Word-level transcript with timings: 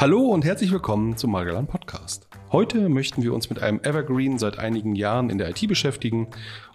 Hallo 0.00 0.20
und 0.22 0.46
herzlich 0.46 0.72
willkommen 0.72 1.18
zum 1.18 1.32
Margalan 1.32 1.66
Podcast. 1.66 2.26
Heute 2.52 2.88
möchten 2.88 3.22
wir 3.22 3.34
uns 3.34 3.50
mit 3.50 3.62
einem 3.62 3.80
Evergreen 3.80 4.38
seit 4.38 4.58
einigen 4.58 4.94
Jahren 4.94 5.28
in 5.28 5.36
der 5.36 5.50
IT 5.50 5.68
beschäftigen 5.68 6.28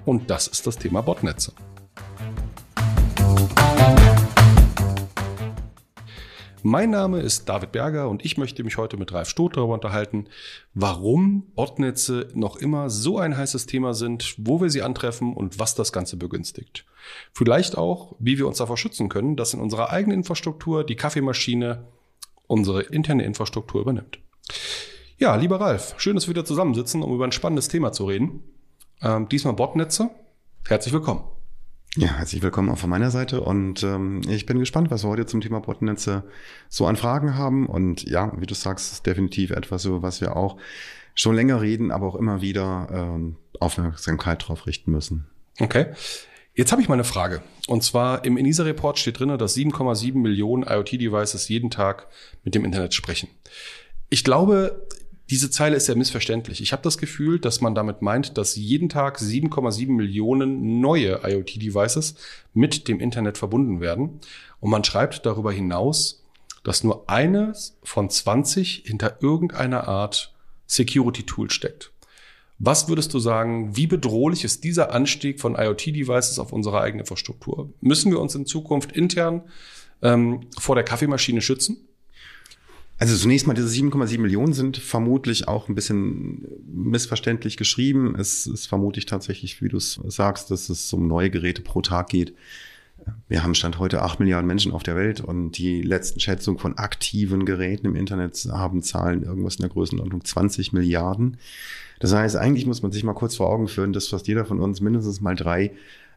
und 0.06 0.30
das 0.30 0.48
ist 0.48 0.68
das 0.68 0.78
Thema 0.78 1.02
Botnetze. 1.02 1.52
Mein 6.62 6.92
Name 6.92 7.20
ist 7.20 7.50
David 7.50 7.72
Berger 7.72 8.10
und 8.10 8.24
ich 8.24 8.38
möchte 8.38 8.64
mich 8.64 8.78
heute 8.78 8.96
mit 8.96 9.12
Ralf 9.12 9.30
Stoth 9.30 9.58
darüber 9.58 9.74
unterhalten, 9.74 10.28
warum 10.76 11.48
Botnetze 11.56 12.28
noch 12.36 12.58
immer 12.58 12.92
so 12.92 13.18
ein 13.18 13.36
heißes 13.36 13.66
Thema 13.66 13.96
sind, 13.96 14.36
wo 14.38 14.62
wir 14.62 14.70
sie 14.70 14.84
antreffen 14.84 15.34
und 15.34 15.58
was 15.58 15.74
das 15.74 15.92
Ganze 15.92 16.18
begünstigt. 16.18 16.86
Vielleicht 17.34 17.76
auch, 17.76 18.16
wie 18.20 18.38
wir 18.38 18.46
uns 18.46 18.60
davor 18.60 18.78
schützen 18.78 19.10
können, 19.10 19.36
dass 19.36 19.56
in 19.56 19.62
unserer 19.62 19.90
eigenen 19.90 20.20
Infrastruktur 20.20 20.84
die 20.84 20.96
Kaffeemaschine 20.96 21.88
unsere 22.48 22.82
interne 22.84 23.24
Infrastruktur 23.24 23.82
übernimmt. 23.82 24.20
Ja, 25.18 25.36
lieber 25.36 25.60
Ralf, 25.62 25.96
schön, 25.98 26.16
dass 26.16 26.28
wir 26.28 26.32
wieder 26.36 26.46
zusammensitzen, 26.46 27.02
um 27.02 27.14
über 27.14 27.26
ein 27.26 27.32
spannendes 27.32 27.68
Thema 27.68 27.92
zu 27.92 28.06
reden. 28.06 28.44
Ähm, 29.02 29.30
diesmal 29.30 29.54
Botnetze. 29.54 30.10
Herzlich 30.68 30.94
willkommen. 30.94 31.24
Ja, 31.98 32.10
herzlich 32.10 32.42
willkommen 32.42 32.70
auch 32.70 32.78
von 32.78 32.90
meiner 32.90 33.10
Seite 33.10 33.40
und 33.40 33.82
ähm, 33.84 34.22
ich 34.28 34.46
bin 34.46 34.60
gespannt, 34.60 34.92
was 34.92 35.06
wir 35.06 35.10
heute 35.10 35.26
zum 35.26 35.40
Thema 35.40 35.62
Botnetze 35.62 36.24
so 36.68 36.88
an 36.88 36.98
Fragen 36.98 37.36
haben. 37.36 37.68
Und 37.68 38.04
ja, 38.04 38.34
wie 38.38 38.46
du 38.46 38.54
sagst, 38.54 38.92
ist 38.92 39.06
definitiv 39.06 39.52
etwas, 39.52 39.86
über 39.86 40.02
was 40.02 40.20
wir 40.20 40.36
auch 40.36 40.58
schon 41.14 41.36
länger 41.36 41.62
reden, 41.62 41.92
aber 41.92 42.08
auch 42.08 42.16
immer 42.16 42.42
wieder 42.42 42.90
ähm, 42.92 43.38
Aufmerksamkeit 43.62 44.46
drauf 44.46 44.68
richten 44.68 44.92
müssen. 44.92 45.28
Okay. 45.62 45.94
Jetzt 46.56 46.72
habe 46.72 46.82
ich 46.82 46.88
mal 46.88 46.94
eine 46.94 47.04
Frage. 47.04 47.42
Und 47.68 47.84
zwar 47.84 48.24
im 48.24 48.38
ENISA-Report 48.38 48.98
steht 48.98 49.20
drin, 49.20 49.38
dass 49.38 49.58
7,7 49.58 50.16
Millionen 50.16 50.64
IoT-Devices 50.64 51.50
jeden 51.50 51.70
Tag 51.70 52.08
mit 52.46 52.56
dem 52.56 52.64
Internet 52.64 52.94
sprechen. 52.94 53.28
Ich 54.10 54.24
glaube, 54.24 54.88
diese 55.30 55.50
Zeile 55.50 55.76
ist 55.76 55.88
sehr 55.88 55.98
missverständlich. 55.98 56.62
Ich 56.62 56.72
habe 56.72 56.82
das 56.82 56.98
Gefühl, 56.98 57.40
dass 57.40 57.60
man 57.60 57.76
damit 57.76 58.02
meint, 58.02 58.38
dass 58.38 58.56
jeden 58.56 58.88
Tag 58.88 59.20
7,7 59.20 59.92
Millionen 59.92 60.80
neue 60.80 61.20
IoT-Devices 61.26 62.16
mit 62.54 62.88
dem 62.88 63.02
Internet 63.02 63.38
verbunden 63.38 63.82
werden. 63.82 64.22
Und 64.62 64.70
man 64.70 64.86
schreibt 64.86 65.26
darüber 65.26 65.52
hinaus, 65.52 66.24
dass 66.64 66.86
nur 66.86 67.10
eines 67.10 67.78
von 67.84 68.10
20 68.10 68.84
hinter 68.86 69.18
irgendeiner 69.22 69.90
Art 69.90 70.34
Security-Tool 70.68 71.52
steckt. 71.52 71.92
Was 72.58 72.88
würdest 72.88 73.14
du 73.14 73.20
sagen, 73.20 73.76
wie 73.76 73.88
bedrohlich 73.88 74.44
ist 74.44 74.64
dieser 74.64 74.94
Anstieg 74.94 75.42
von 75.42 75.56
IoT-Devices 75.56 76.40
auf 76.40 76.54
unsere 76.54 76.80
eigene 76.82 77.02
Infrastruktur? 77.02 77.74
Müssen 77.82 78.12
wir 78.12 78.20
uns 78.20 78.34
in 78.36 78.46
Zukunft 78.46 78.94
intern 78.94 79.44
ähm, 80.02 80.42
vor 80.58 80.76
der 80.76 80.86
Kaffeemaschine 80.86 81.42
schützen? 81.42 81.78
Also 82.98 83.18
zunächst 83.18 83.46
mal, 83.46 83.54
diese 83.54 83.68
7,7 83.68 84.20
Millionen 84.20 84.54
sind 84.54 84.78
vermutlich 84.78 85.50
auch 85.50 85.68
ein 85.68 85.76
bisschen 85.76 86.48
missverständlich 86.66 87.58
geschrieben. 87.58 88.16
Es 88.18 88.48
ist 88.48 88.68
vermutlich 88.68 89.06
tatsächlich, 89.06 89.62
wie 89.62 89.68
du 89.68 89.78
es 89.78 90.00
sagst, 90.06 90.50
dass 90.50 90.70
es 90.70 90.94
um 90.94 91.08
neue 91.08 91.30
Geräte 91.30 91.62
pro 91.62 91.82
Tag 91.82 92.08
geht. 92.08 92.34
Wir 93.28 93.44
haben 93.44 93.56
Stand 93.56 93.80
heute 93.80 94.02
8 94.02 94.20
Milliarden 94.20 94.48
Menschen 94.48 94.72
auf 94.72 94.84
der 94.84 94.96
Welt 94.96 95.22
und 95.22 95.58
die 95.58 95.82
letzten 95.82 96.20
Schätzungen 96.20 96.60
von 96.60 96.78
aktiven 96.78 97.46
Geräten 97.46 97.88
im 97.88 97.96
Internet 97.96 98.36
haben 98.52 98.84
Zahlen 98.84 99.24
irgendwas 99.24 99.56
in 99.56 99.62
der 99.62 99.70
Größenordnung 99.70 100.24
20 100.24 100.74
Milliarden. 100.74 101.38
Das 102.00 102.14
heißt, 102.14 102.36
eigentlich 102.36 102.66
muss 102.66 102.84
man 102.84 102.92
sich 102.92 103.04
mal 103.04 103.14
kurz 103.14 103.36
vor 103.36 103.50
Augen 103.50 103.68
führen, 103.68 103.94
dass 103.94 104.10
fast 104.10 104.28
jeder 104.28 104.46
von 104.46 104.60
uns 104.60 104.82
mindestens 104.82 105.22
mal 105.22 105.36
drei 105.36 105.72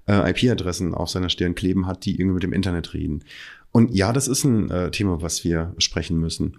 äh, 0.06 0.30
IP-Adressen 0.30 0.94
auf 0.94 1.10
seiner 1.10 1.30
Stirn 1.30 1.54
kleben 1.54 1.86
hat, 1.86 2.04
die 2.04 2.18
irgendwie 2.18 2.34
mit 2.34 2.42
dem 2.42 2.52
Internet 2.52 2.94
reden. 2.94 3.24
Und 3.72 3.94
ja, 3.94 4.12
das 4.12 4.28
ist 4.28 4.44
ein 4.44 4.70
äh, 4.70 4.90
Thema, 4.90 5.22
was 5.22 5.44
wir 5.44 5.74
sprechen 5.78 6.18
müssen. 6.18 6.56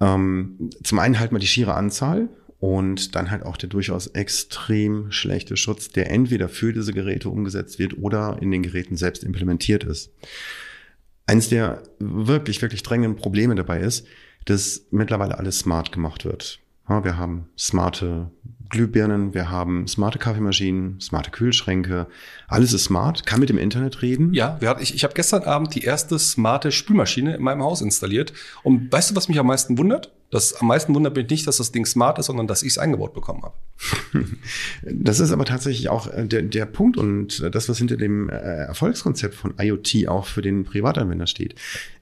Ähm, 0.00 0.70
zum 0.82 0.98
einen 0.98 1.20
halt 1.20 1.32
mal 1.32 1.38
die 1.38 1.46
schiere 1.46 1.74
Anzahl 1.74 2.28
und 2.64 3.14
dann 3.14 3.30
halt 3.30 3.42
auch 3.42 3.58
der 3.58 3.68
durchaus 3.68 4.06
extrem 4.06 5.12
schlechte 5.12 5.54
Schutz, 5.54 5.90
der 5.90 6.10
entweder 6.10 6.48
für 6.48 6.72
diese 6.72 6.94
Geräte 6.94 7.28
umgesetzt 7.28 7.78
wird 7.78 7.98
oder 7.98 8.38
in 8.40 8.50
den 8.50 8.62
Geräten 8.62 8.96
selbst 8.96 9.22
implementiert 9.22 9.84
ist. 9.84 10.10
Eines 11.26 11.50
der 11.50 11.82
wirklich, 11.98 12.62
wirklich 12.62 12.82
drängenden 12.82 13.20
Probleme 13.20 13.54
dabei 13.54 13.80
ist, 13.80 14.06
dass 14.46 14.86
mittlerweile 14.90 15.36
alles 15.38 15.58
smart 15.58 15.92
gemacht 15.92 16.24
wird. 16.24 16.58
Wir 16.88 17.18
haben 17.18 17.48
smarte 17.58 18.30
Glühbirnen, 18.70 19.34
wir 19.34 19.50
haben 19.50 19.86
smarte 19.86 20.18
Kaffeemaschinen, 20.18 21.00
smarte 21.00 21.30
Kühlschränke. 21.30 22.06
Alles 22.48 22.72
ist 22.72 22.84
smart, 22.84 23.26
kann 23.26 23.40
mit 23.40 23.50
dem 23.50 23.58
Internet 23.58 24.00
reden. 24.00 24.32
Ja, 24.32 24.56
wir 24.60 24.70
hatten, 24.70 24.82
ich, 24.82 24.94
ich 24.94 25.04
habe 25.04 25.12
gestern 25.12 25.42
Abend 25.42 25.74
die 25.74 25.82
erste 25.82 26.18
smarte 26.18 26.72
Spülmaschine 26.72 27.36
in 27.36 27.42
meinem 27.42 27.62
Haus 27.62 27.82
installiert. 27.82 28.32
Und 28.62 28.90
weißt 28.90 29.10
du, 29.10 29.16
was 29.16 29.28
mich 29.28 29.38
am 29.38 29.46
meisten 29.46 29.76
wundert? 29.76 30.12
Das 30.34 30.52
am 30.60 30.66
meisten 30.66 30.92
wundert 30.96 31.14
mich 31.14 31.30
nicht, 31.30 31.46
dass 31.46 31.58
das 31.58 31.70
Ding 31.70 31.86
smart 31.86 32.18
ist, 32.18 32.26
sondern 32.26 32.48
dass 32.48 32.64
ich 32.64 32.70
es 32.70 32.78
eingebaut 32.78 33.14
bekommen 33.14 33.44
habe. 33.44 33.54
Das 34.82 35.20
ist 35.20 35.30
aber 35.30 35.44
tatsächlich 35.44 35.88
auch 35.90 36.08
äh, 36.08 36.26
der, 36.26 36.42
der 36.42 36.66
Punkt 36.66 36.96
und 36.96 37.54
das, 37.54 37.68
was 37.68 37.78
hinter 37.78 37.96
dem 37.96 38.28
äh, 38.28 38.32
Erfolgskonzept 38.32 39.36
von 39.36 39.54
IoT 39.58 40.08
auch 40.08 40.26
für 40.26 40.42
den 40.42 40.64
Privatanwender 40.64 41.28
steht. 41.28 41.54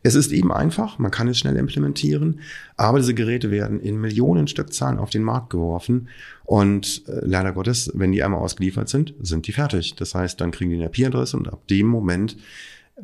Es 0.02 0.14
ist 0.14 0.32
eben 0.32 0.50
einfach, 0.50 0.98
man 0.98 1.10
kann 1.10 1.28
es 1.28 1.38
schnell 1.38 1.56
implementieren, 1.56 2.40
aber 2.78 3.00
diese 3.00 3.12
Geräte 3.12 3.50
werden 3.50 3.80
in 3.80 4.00
Millionen 4.00 4.48
Stückzahlen 4.48 4.98
auf 4.98 5.10
den 5.10 5.24
Markt 5.24 5.50
geworfen 5.50 6.08
und 6.44 7.06
äh, 7.08 7.20
leider 7.26 7.52
Gottes, 7.52 7.90
wenn 7.92 8.12
die 8.12 8.22
einmal 8.22 8.40
ausgeliefert 8.40 8.88
sind, 8.88 9.12
sind 9.20 9.46
die 9.46 9.52
fertig. 9.52 9.94
Das 9.96 10.14
heißt, 10.14 10.40
dann 10.40 10.52
kriegen 10.52 10.70
die 10.70 10.76
eine 10.76 10.86
IP-Adresse 10.86 11.36
und 11.36 11.52
ab 11.52 11.68
dem 11.68 11.86
Moment 11.86 12.38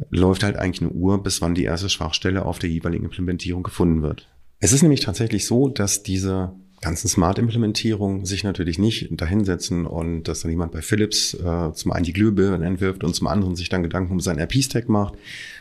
läuft 0.08 0.42
halt 0.42 0.56
eigentlich 0.56 0.80
eine 0.80 0.90
Uhr, 0.90 1.22
bis 1.22 1.42
wann 1.42 1.54
die 1.54 1.64
erste 1.64 1.90
Schwachstelle 1.90 2.46
auf 2.46 2.58
der 2.58 2.70
jeweiligen 2.70 3.04
Implementierung 3.04 3.62
gefunden 3.62 4.00
wird. 4.00 4.26
Es 4.60 4.72
ist 4.72 4.82
nämlich 4.82 5.00
tatsächlich 5.00 5.46
so, 5.46 5.68
dass 5.68 6.02
diese 6.02 6.52
ganzen 6.80 7.08
Smart-Implementierungen 7.08 8.24
sich 8.24 8.44
natürlich 8.44 8.78
nicht 8.78 9.08
dahinsetzen 9.10 9.84
und 9.84 10.24
dass 10.24 10.40
dann 10.40 10.50
jemand 10.50 10.72
bei 10.72 10.80
Philips 10.80 11.34
äh, 11.34 11.72
zum 11.72 11.92
einen 11.92 12.04
die 12.04 12.12
Glühbirne 12.12 12.64
entwirft 12.64 13.02
und 13.02 13.14
zum 13.14 13.26
anderen 13.26 13.56
sich 13.56 13.68
dann 13.68 13.82
Gedanken 13.82 14.12
um 14.12 14.20
seinen 14.20 14.38
RP-Stack 14.38 14.88
macht, 14.88 15.14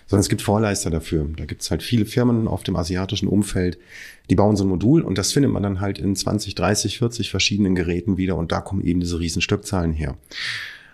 sondern 0.06 0.22
es 0.22 0.30
gibt 0.30 0.44
Vorleister 0.44 0.90
dafür. 0.90 1.28
Da 1.36 1.46
gibt 1.46 1.64
es 1.64 1.72
halt 1.72 1.82
viele 1.82 2.06
Firmen 2.06 2.48
auf 2.48 2.64
dem 2.64 2.76
asiatischen 2.76 3.28
Umfeld, 3.28 3.80
die 4.30 4.36
bauen 4.36 4.56
so 4.56 4.64
ein 4.64 4.70
Modul 4.70 5.02
und 5.02 5.18
das 5.18 5.32
findet 5.32 5.52
man 5.52 5.64
dann 5.64 5.80
halt 5.80 5.98
in 5.98 6.16
20, 6.16 6.54
30, 6.54 7.00
40 7.00 7.32
verschiedenen 7.32 7.74
Geräten 7.74 8.18
wieder 8.18 8.36
und 8.36 8.52
da 8.52 8.62
kommen 8.62 8.84
eben 8.84 9.00
diese 9.00 9.20
riesen 9.20 9.42
Stückzahlen 9.42 9.94
her. 9.94 10.18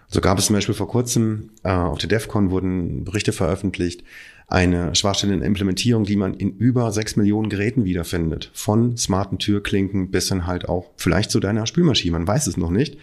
So 0.08 0.22
gab 0.22 0.38
es 0.38 0.46
zum 0.46 0.56
Beispiel 0.56 0.76
vor 0.76 0.88
kurzem 0.88 1.50
äh, 1.64 1.72
auf 1.72 1.98
der 1.98 2.08
DEFCON 2.08 2.52
wurden 2.52 3.04
Berichte 3.04 3.34
veröffentlicht, 3.34 4.04
eine 4.48 4.94
Schwachstelle 4.96 5.34
in 5.34 5.42
Implementierung, 5.42 6.04
die 6.04 6.16
man 6.16 6.34
in 6.34 6.56
über 6.58 6.92
sechs 6.92 7.16
Millionen 7.16 7.50
Geräten 7.50 7.86
wiederfindet. 7.86 8.52
Von 8.54 8.98
smarten 8.98 9.40
Türklinken 9.40 10.12
bis 10.12 10.28
dann 10.28 10.46
halt 10.46 10.70
auch 10.70 10.92
vielleicht 10.98 11.32
zu 11.32 11.40
deiner 11.40 11.66
Spülmaschine. 11.66 12.14
Man 12.14 12.28
weiß 12.28 12.48
es 12.48 12.58
noch 12.58 12.70
nicht. 12.70 12.98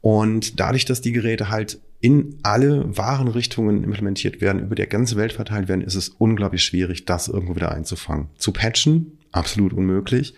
Und 0.00 0.60
dadurch, 0.60 0.84
dass 0.84 1.00
die 1.00 1.12
Geräte 1.12 1.48
halt 1.48 1.80
in 2.00 2.38
alle 2.42 2.96
wahren 2.96 3.28
Richtungen 3.28 3.82
implementiert 3.82 4.40
werden, 4.40 4.62
über 4.62 4.74
der 4.74 4.86
ganze 4.86 5.16
Welt 5.16 5.32
verteilt 5.32 5.68
werden, 5.68 5.80
ist 5.80 5.94
es 5.94 6.10
unglaublich 6.10 6.62
schwierig, 6.62 7.06
das 7.06 7.28
irgendwo 7.28 7.56
wieder 7.56 7.72
einzufangen. 7.72 8.28
Zu 8.36 8.52
patchen, 8.52 9.18
absolut 9.32 9.72
unmöglich. 9.72 10.34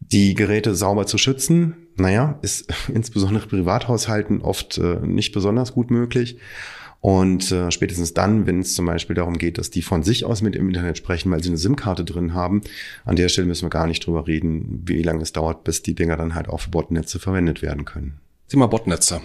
Die 0.00 0.34
Geräte 0.34 0.74
sauber 0.74 1.06
zu 1.06 1.18
schützen, 1.18 1.76
naja, 1.96 2.38
ist 2.42 2.72
insbesondere 2.92 3.46
Privathaushalten 3.46 4.42
oft 4.42 4.78
äh, 4.78 5.00
nicht 5.06 5.32
besonders 5.32 5.72
gut 5.72 5.90
möglich. 5.90 6.38
Und 7.00 7.52
äh, 7.52 7.70
spätestens 7.70 8.14
dann, 8.14 8.46
wenn 8.46 8.60
es 8.60 8.74
zum 8.74 8.86
Beispiel 8.86 9.14
darum 9.14 9.38
geht, 9.38 9.58
dass 9.58 9.70
die 9.70 9.82
von 9.82 10.02
sich 10.02 10.24
aus 10.24 10.42
mit 10.42 10.56
im 10.56 10.68
Internet 10.68 10.98
sprechen, 10.98 11.30
weil 11.30 11.42
sie 11.42 11.50
eine 11.50 11.58
SIM-Karte 11.58 12.04
drin 12.04 12.34
haben, 12.34 12.62
an 13.04 13.16
der 13.16 13.28
Stelle 13.28 13.46
müssen 13.46 13.66
wir 13.66 13.70
gar 13.70 13.86
nicht 13.86 14.06
drüber 14.06 14.26
reden, 14.26 14.82
wie 14.86 15.02
lange 15.02 15.22
es 15.22 15.32
dauert, 15.32 15.64
bis 15.64 15.82
die 15.82 15.94
Dinger 15.94 16.16
dann 16.16 16.34
halt 16.34 16.48
auch 16.48 16.60
für 16.60 16.70
Botnetze 16.70 17.18
verwendet 17.18 17.62
werden 17.62 17.84
können. 17.84 18.18
Thema 18.48 18.66
Botnetze. 18.66 19.20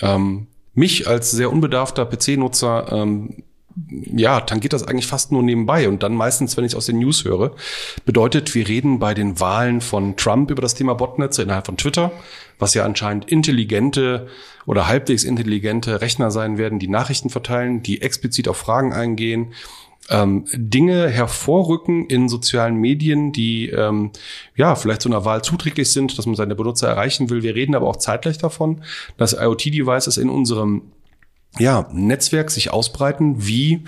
Ähm, 0.00 0.46
mich 0.74 1.06
als 1.06 1.30
sehr 1.30 1.52
unbedarfter 1.52 2.06
PC-Nutzer 2.06 2.92
ähm, 2.92 3.42
ja, 3.88 4.40
tangiert 4.40 4.72
das 4.72 4.86
eigentlich 4.86 5.06
fast 5.06 5.32
nur 5.32 5.42
nebenbei 5.42 5.88
und 5.88 6.02
dann 6.02 6.14
meistens, 6.14 6.56
wenn 6.56 6.64
ich 6.64 6.76
aus 6.76 6.86
den 6.86 6.98
News 6.98 7.24
höre. 7.24 7.52
Bedeutet, 8.04 8.54
wir 8.54 8.68
reden 8.68 8.98
bei 8.98 9.14
den 9.14 9.40
Wahlen 9.40 9.80
von 9.80 10.16
Trump 10.16 10.50
über 10.50 10.62
das 10.62 10.74
Thema 10.74 10.94
Botnetze 10.94 11.42
innerhalb 11.42 11.66
von 11.66 11.76
Twitter, 11.76 12.12
was 12.58 12.74
ja 12.74 12.84
anscheinend 12.84 13.30
intelligente 13.30 14.28
oder 14.66 14.86
halbwegs 14.86 15.24
intelligente 15.24 16.00
Rechner 16.00 16.30
sein 16.30 16.58
werden, 16.58 16.78
die 16.78 16.88
Nachrichten 16.88 17.30
verteilen, 17.30 17.82
die 17.82 18.02
explizit 18.02 18.48
auf 18.48 18.56
Fragen 18.56 18.92
eingehen, 18.92 19.52
ähm, 20.10 20.44
Dinge 20.52 21.08
hervorrücken 21.08 22.06
in 22.06 22.28
sozialen 22.28 22.76
Medien, 22.76 23.32
die 23.32 23.68
ähm, 23.68 24.10
ja 24.56 24.74
vielleicht 24.74 25.02
so 25.02 25.08
einer 25.08 25.24
Wahl 25.24 25.42
zuträglich 25.42 25.92
sind, 25.92 26.18
dass 26.18 26.26
man 26.26 26.34
seine 26.34 26.54
Benutzer 26.54 26.88
erreichen 26.88 27.30
will. 27.30 27.42
Wir 27.42 27.54
reden 27.54 27.74
aber 27.74 27.88
auch 27.88 27.96
zeitgleich 27.96 28.38
davon, 28.38 28.82
dass 29.16 29.32
IoT-Devices 29.32 30.16
in 30.16 30.28
unserem 30.28 30.82
ja, 31.58 31.88
Netzwerk 31.92 32.50
sich 32.50 32.70
ausbreiten 32.70 33.46
wie 33.46 33.84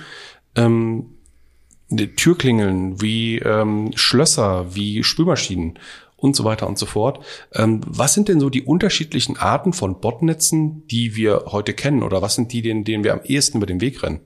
ähm, 0.54 1.06
Türklingeln, 2.16 3.00
wie 3.00 3.38
ähm, 3.38 3.92
Schlösser, 3.94 4.74
wie 4.74 5.02
Spülmaschinen 5.04 5.78
und 6.16 6.34
so 6.34 6.44
weiter 6.44 6.66
und 6.66 6.78
so 6.78 6.86
fort. 6.86 7.24
Ähm, 7.52 7.80
was 7.86 8.14
sind 8.14 8.28
denn 8.28 8.40
so 8.40 8.50
die 8.50 8.62
unterschiedlichen 8.62 9.36
Arten 9.36 9.72
von 9.72 10.00
Botnetzen, 10.00 10.86
die 10.88 11.16
wir 11.16 11.44
heute 11.46 11.74
kennen? 11.74 12.02
Oder 12.02 12.22
was 12.22 12.34
sind 12.34 12.52
die, 12.52 12.62
denen, 12.62 12.84
denen 12.84 13.04
wir 13.04 13.12
am 13.12 13.22
ehesten 13.24 13.58
über 13.58 13.66
den 13.66 13.80
Weg 13.80 14.02
rennen? 14.02 14.20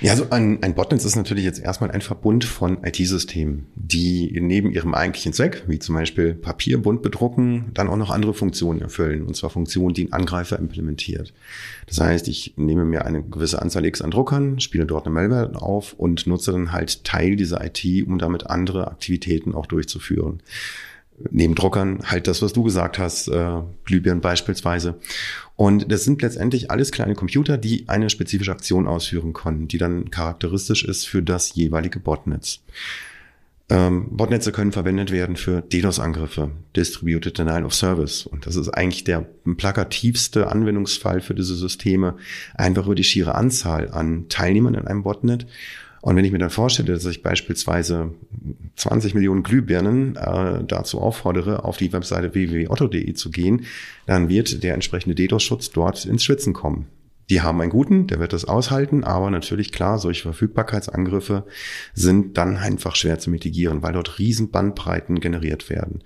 Ja, 0.00 0.10
also 0.10 0.30
ein, 0.30 0.60
ein 0.62 0.74
Botnetz 0.74 1.04
ist 1.04 1.14
natürlich 1.14 1.44
jetzt 1.44 1.60
erstmal 1.60 1.92
ein 1.92 2.00
Verbund 2.00 2.44
von 2.44 2.82
IT-Systemen, 2.82 3.66
die 3.76 4.36
neben 4.40 4.72
ihrem 4.72 4.94
eigentlichen 4.94 5.32
Zweck, 5.32 5.62
wie 5.68 5.78
zum 5.78 5.94
Beispiel 5.94 6.34
Papier 6.34 6.82
bunt 6.82 7.02
bedrucken, 7.02 7.70
dann 7.74 7.88
auch 7.88 7.96
noch 7.96 8.10
andere 8.10 8.34
Funktionen 8.34 8.80
erfüllen. 8.80 9.22
Und 9.22 9.36
zwar 9.36 9.50
Funktionen, 9.50 9.94
die 9.94 10.06
ein 10.06 10.12
Angreifer 10.12 10.58
implementiert. 10.58 11.32
Das 11.86 12.00
heißt, 12.00 12.26
ich 12.26 12.54
nehme 12.56 12.84
mir 12.84 13.04
eine 13.04 13.22
gewisse 13.22 13.62
Anzahl 13.62 13.84
X 13.84 14.02
an 14.02 14.10
Druckern, 14.10 14.58
spiele 14.58 14.86
dort 14.86 15.06
eine 15.06 15.14
Malware 15.14 15.62
auf 15.62 15.92
und 15.92 16.26
nutze 16.26 16.50
dann 16.50 16.72
halt 16.72 17.04
Teil 17.04 17.36
dieser 17.36 17.64
IT, 17.64 17.84
um 18.06 18.18
damit 18.18 18.48
andere 18.48 18.88
Aktivitäten 18.88 19.54
auch 19.54 19.66
durchzuführen 19.66 20.40
neben 21.30 21.54
Druckern 21.54 22.00
halt 22.04 22.26
das, 22.26 22.42
was 22.42 22.52
du 22.52 22.62
gesagt 22.62 22.98
hast, 22.98 23.28
äh, 23.28 23.60
Glühbirnen 23.84 24.20
beispielsweise. 24.20 24.98
Und 25.56 25.90
das 25.92 26.04
sind 26.04 26.22
letztendlich 26.22 26.70
alles 26.70 26.92
kleine 26.92 27.14
Computer, 27.14 27.58
die 27.58 27.88
eine 27.88 28.10
spezifische 28.10 28.52
Aktion 28.52 28.88
ausführen 28.88 29.32
können, 29.32 29.68
die 29.68 29.78
dann 29.78 30.10
charakteristisch 30.10 30.84
ist 30.84 31.06
für 31.06 31.22
das 31.22 31.54
jeweilige 31.54 32.00
Botnetz. 32.00 32.60
Ähm, 33.68 34.08
Botnetze 34.10 34.52
können 34.52 34.72
verwendet 34.72 35.10
werden 35.10 35.36
für 35.36 35.62
DDoS-Angriffe, 35.62 36.50
Distributed 36.76 37.38
Denial 37.38 37.64
of 37.64 37.74
Service. 37.74 38.26
Und 38.26 38.46
das 38.46 38.56
ist 38.56 38.68
eigentlich 38.68 39.04
der 39.04 39.24
plakativste 39.56 40.48
Anwendungsfall 40.48 41.20
für 41.20 41.34
diese 41.34 41.54
Systeme, 41.54 42.16
einfach 42.54 42.84
über 42.86 42.94
die 42.94 43.04
schiere 43.04 43.34
Anzahl 43.34 43.90
an 43.90 44.26
Teilnehmern 44.28 44.74
in 44.74 44.86
einem 44.86 45.04
Botnet 45.04 45.46
und 46.02 46.16
wenn 46.16 46.24
ich 46.24 46.32
mir 46.32 46.38
dann 46.38 46.50
vorstelle, 46.50 46.92
dass 46.92 47.06
ich 47.06 47.22
beispielsweise 47.22 48.12
20 48.74 49.14
Millionen 49.14 49.44
Glühbirnen 49.44 50.16
äh, 50.16 50.64
dazu 50.64 51.00
auffordere, 51.00 51.64
auf 51.64 51.76
die 51.76 51.92
Webseite 51.92 52.34
www.otto.de 52.34 53.14
zu 53.14 53.30
gehen, 53.30 53.66
dann 54.06 54.28
wird 54.28 54.64
der 54.64 54.74
entsprechende 54.74 55.14
DDoS-Schutz 55.14 55.70
dort 55.70 56.04
ins 56.04 56.24
Schwitzen 56.24 56.54
kommen. 56.54 56.88
Die 57.30 57.40
haben 57.40 57.60
einen 57.60 57.70
guten, 57.70 58.08
der 58.08 58.18
wird 58.18 58.32
das 58.32 58.44
aushalten, 58.44 59.04
aber 59.04 59.30
natürlich 59.30 59.70
klar, 59.70 60.00
solche 60.00 60.24
Verfügbarkeitsangriffe 60.24 61.46
sind 61.94 62.36
dann 62.36 62.56
einfach 62.56 62.96
schwer 62.96 63.20
zu 63.20 63.30
mitigieren, 63.30 63.82
weil 63.82 63.92
dort 63.92 64.18
riesen 64.18 64.50
Bandbreiten 64.50 65.20
generiert 65.20 65.70
werden. 65.70 66.02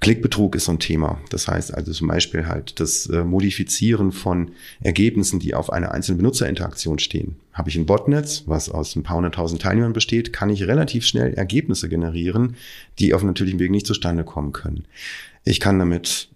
Klickbetrug 0.00 0.54
ist 0.54 0.66
so 0.66 0.72
ein 0.72 0.78
Thema. 0.78 1.20
Das 1.30 1.48
heißt 1.48 1.74
also 1.74 1.92
zum 1.92 2.08
Beispiel 2.08 2.46
halt 2.46 2.78
das 2.78 3.06
äh, 3.06 3.24
Modifizieren 3.24 4.12
von 4.12 4.52
Ergebnissen, 4.80 5.40
die 5.40 5.54
auf 5.54 5.72
einer 5.72 5.90
einzelnen 5.92 6.18
Benutzerinteraktion 6.18 6.98
stehen. 7.00 7.36
Habe 7.52 7.68
ich 7.68 7.76
ein 7.76 7.86
Botnetz, 7.86 8.44
was 8.46 8.70
aus 8.70 8.94
ein 8.94 9.02
paar 9.02 9.16
hunderttausend 9.16 9.62
Teilnehmern 9.62 9.92
besteht, 9.92 10.32
kann 10.32 10.50
ich 10.50 10.68
relativ 10.68 11.04
schnell 11.04 11.34
Ergebnisse 11.34 11.88
generieren, 11.88 12.56
die 13.00 13.12
auf 13.12 13.24
natürlichem 13.24 13.58
Weg 13.58 13.72
nicht 13.72 13.86
zustande 13.86 14.22
kommen 14.22 14.52
können. 14.52 14.84
Ich 15.44 15.58
kann 15.58 15.80
damit 15.80 16.28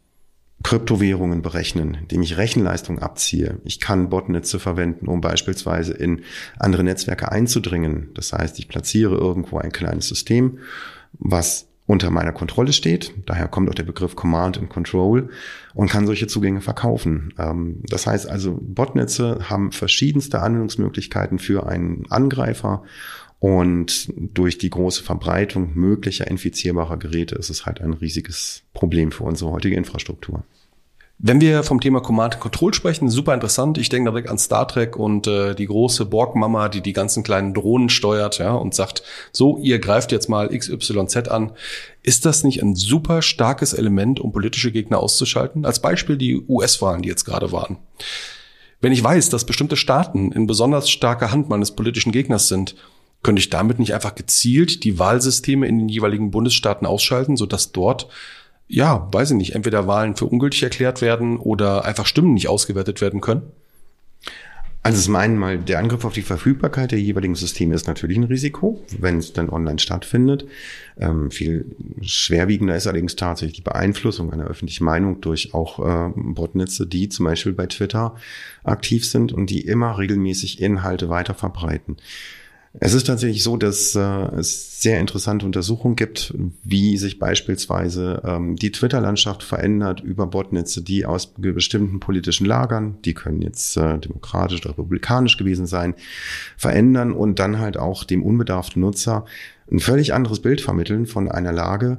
Kryptowährungen 0.65 1.43
berechnen, 1.43 1.99
indem 2.01 2.23
ich 2.23 2.37
Rechenleistung 2.37 2.99
abziehe. 2.99 3.59
Ich 3.65 3.81
kann 3.81 4.11
Botnetze 4.11 4.59
verwenden, 4.59 5.09
um 5.09 5.21
beispielsweise 5.21 5.93
in 5.93 6.23
andere 6.59 6.85
Netzwerke 6.85 7.31
einzudringen. 7.31 8.11
Das 8.15 8.33
heißt, 8.33 8.59
ich 8.59 8.69
platziere 8.69 9.17
irgendwo 9.17 9.59
ein 9.59 9.73
kleines 9.73 10.09
System, 10.09 10.59
was 11.13 11.69
unter 11.93 12.11
meiner 12.11 12.33
Kontrolle 12.33 12.73
steht. 12.73 13.13
Daher 13.27 13.49
kommt 13.49 13.69
auch 13.69 13.75
der 13.75 13.83
Begriff 13.83 14.17
Command 14.17 14.57
and 14.57 14.71
Control 14.71 15.29
und 15.75 15.91
kann 15.91 16.07
solche 16.07 16.27
Zugänge 16.27 16.63
verkaufen. 16.63 17.35
Ähm, 17.39 17.83
das 17.83 18.07
heißt 18.07 18.29
also, 18.29 18.59
Botnetze 18.61 19.51
haben 19.51 19.73
verschiedenste 19.73 20.41
Anwendungsmöglichkeiten 20.41 21.39
für 21.39 21.67
einen 21.67 22.07
Angreifer 22.09 22.83
und 23.41 24.11
durch 24.17 24.57
die 24.57 24.71
große 24.71 25.03
Verbreitung 25.03 25.75
möglicher 25.75 26.27
infizierbarer 26.29 26.97
Geräte 26.97 27.35
ist 27.35 27.51
es 27.51 27.67
halt 27.67 27.83
ein 27.83 27.93
riesiges 27.93 28.63
Problem 28.73 29.13
für 29.13 29.25
unsere 29.25 29.51
heutige 29.51 29.77
Infrastruktur. 29.77 30.45
Wenn 31.25 31.41
wir 31.41 31.63
vom 31.63 31.81
Thema 31.81 32.01
Command 32.01 32.41
Control 32.41 32.75
sprechen, 32.75 33.09
super 33.09 33.33
interessant. 33.33 33.79
Ich 33.79 33.89
denke 33.89 34.11
direkt 34.11 34.29
an 34.29 34.39
Star 34.39 34.67
Trek 34.67 34.97
und 34.97 35.29
äh, 35.29 35.55
die 35.55 35.67
große 35.67 36.05
Borg-Mama, 36.05 36.69
die 36.69 36.81
die 36.81 36.93
ganzen 36.93 37.23
kleinen 37.23 37.55
Drohnen 37.55 37.91
steuert, 37.91 38.39
ja, 38.39 38.55
und 38.55 38.75
sagt, 38.75 39.05
so, 39.31 39.57
ihr 39.59 39.79
greift 39.79 40.11
jetzt 40.11 40.29
mal 40.29 40.49
XYZ 40.49 41.29
an. 41.29 41.53
Ist 42.03 42.27
das 42.27 42.43
nicht 42.43 42.61
ein 42.61 42.75
super 42.75 43.23
starkes 43.23 43.73
Element, 43.73 44.19
um 44.19 44.33
politische 44.33 44.73
Gegner 44.73 44.99
auszuschalten? 44.99 45.65
Als 45.65 45.81
Beispiel 45.81 46.17
die 46.17 46.43
US-Wahlen, 46.49 47.03
die 47.03 47.09
jetzt 47.09 47.25
gerade 47.25 47.53
waren. 47.53 47.77
Wenn 48.81 48.91
ich 48.91 49.05
weiß, 49.05 49.29
dass 49.29 49.47
bestimmte 49.47 49.77
Staaten 49.77 50.33
in 50.33 50.49
besonders 50.49 50.91
starker 50.91 51.31
Hand 51.31 51.49
meines 51.49 51.71
politischen 51.71 52.11
Gegners 52.11 52.49
sind, 52.49 52.75
könnte 53.23 53.39
ich 53.39 53.49
damit 53.49 53.79
nicht 53.79 53.95
einfach 53.95 54.17
gezielt 54.17 54.83
die 54.83 54.99
Wahlsysteme 54.99 55.69
in 55.69 55.79
den 55.79 55.89
jeweiligen 55.89 56.33
Bundesstaaten 56.33 56.85
ausschalten, 56.85 57.37
sodass 57.37 57.71
dort 57.71 58.09
ja, 58.73 59.07
weiß 59.13 59.33
ich 59.33 59.37
nicht, 59.37 59.55
entweder 59.55 59.87
Wahlen 59.87 60.17
für 60.17 60.25
ungültig 60.25 60.63
erklärt 60.63 61.03
werden 61.03 61.37
oder 61.37 61.85
einfach 61.85 62.07
Stimmen 62.07 62.33
nicht 62.33 62.49
ausgewertet 62.49 63.03
werden 63.03 63.21
können? 63.21 63.43
Also 64.83 65.01
zum 65.01 65.15
einen 65.15 65.37
mal, 65.37 65.59
der 65.59 65.79
Angriff 65.79 66.05
auf 66.05 66.15
die 66.15 66.23
Verfügbarkeit 66.23 66.91
der 66.91 66.99
jeweiligen 66.99 67.37
Systeme 67.37 67.75
ist 67.75 67.87
natürlich 67.87 68.17
ein 68.17 68.25
Risiko, 68.25 68.83
wenn 68.99 69.19
es 69.19 69.33
dann 69.33 69.51
online 69.51 69.79
stattfindet. 69.79 70.47
Ähm, 70.99 71.31
viel 71.31 71.67
schwerwiegender 72.01 72.75
ist 72.75 72.87
allerdings 72.87 73.15
tatsächlich 73.15 73.59
die 73.59 73.63
Beeinflussung 73.63 74.33
einer 74.33 74.47
öffentlichen 74.47 74.85
Meinung 74.85 75.21
durch 75.21 75.55
auch 75.55 75.79
äh, 75.79 76.11
Botnetze, 76.17 76.87
die 76.87 77.11
zum 77.11 77.27
Beispiel 77.27 77.53
bei 77.53 77.67
Twitter 77.67 78.17
aktiv 78.65 79.07
sind 79.07 79.33
und 79.33 79.51
die 79.51 79.61
immer 79.61 79.99
regelmäßig 79.99 80.61
Inhalte 80.61 81.11
weiter 81.11 81.35
verbreiten. 81.35 81.99
Es 82.81 82.95
ist 82.95 83.07
tatsächlich 83.07 83.43
so, 83.43 83.59
dass 83.59 83.95
äh, 83.95 84.01
es 84.01 84.81
sehr 84.81 84.99
interessante 84.99 85.45
Untersuchungen 85.45 85.95
gibt, 85.95 86.33
wie 86.65 86.97
sich 86.97 87.19
beispielsweise 87.19 88.23
ähm, 88.25 88.57
die 88.57 88.73
Twitter-Landschaft 88.73 89.43
verändert 89.43 90.01
über 90.01 90.27
Botnetze, 90.27 90.83
die 90.83 91.05
aus 91.05 91.35
bestimmten 91.37 92.01
politischen 92.01 92.47
Lagern, 92.47 92.97
die 93.05 93.13
können 93.13 93.43
jetzt 93.43 93.77
äh, 93.77 93.99
demokratisch 93.99 94.65
oder 94.65 94.71
republikanisch 94.71 95.37
gewesen 95.37 95.67
sein, 95.67 95.95
verändern 96.57 97.13
und 97.13 97.39
dann 97.39 97.59
halt 97.59 97.77
auch 97.77 98.05
dem 98.05 98.23
unbedarften 98.23 98.81
Nutzer 98.81 99.27
ein 99.71 99.79
völlig 99.79 100.15
anderes 100.15 100.41
Bild 100.41 100.63
vermitteln 100.63 101.07
von 101.07 101.31
einer 101.31 101.53
Lage, 101.53 101.99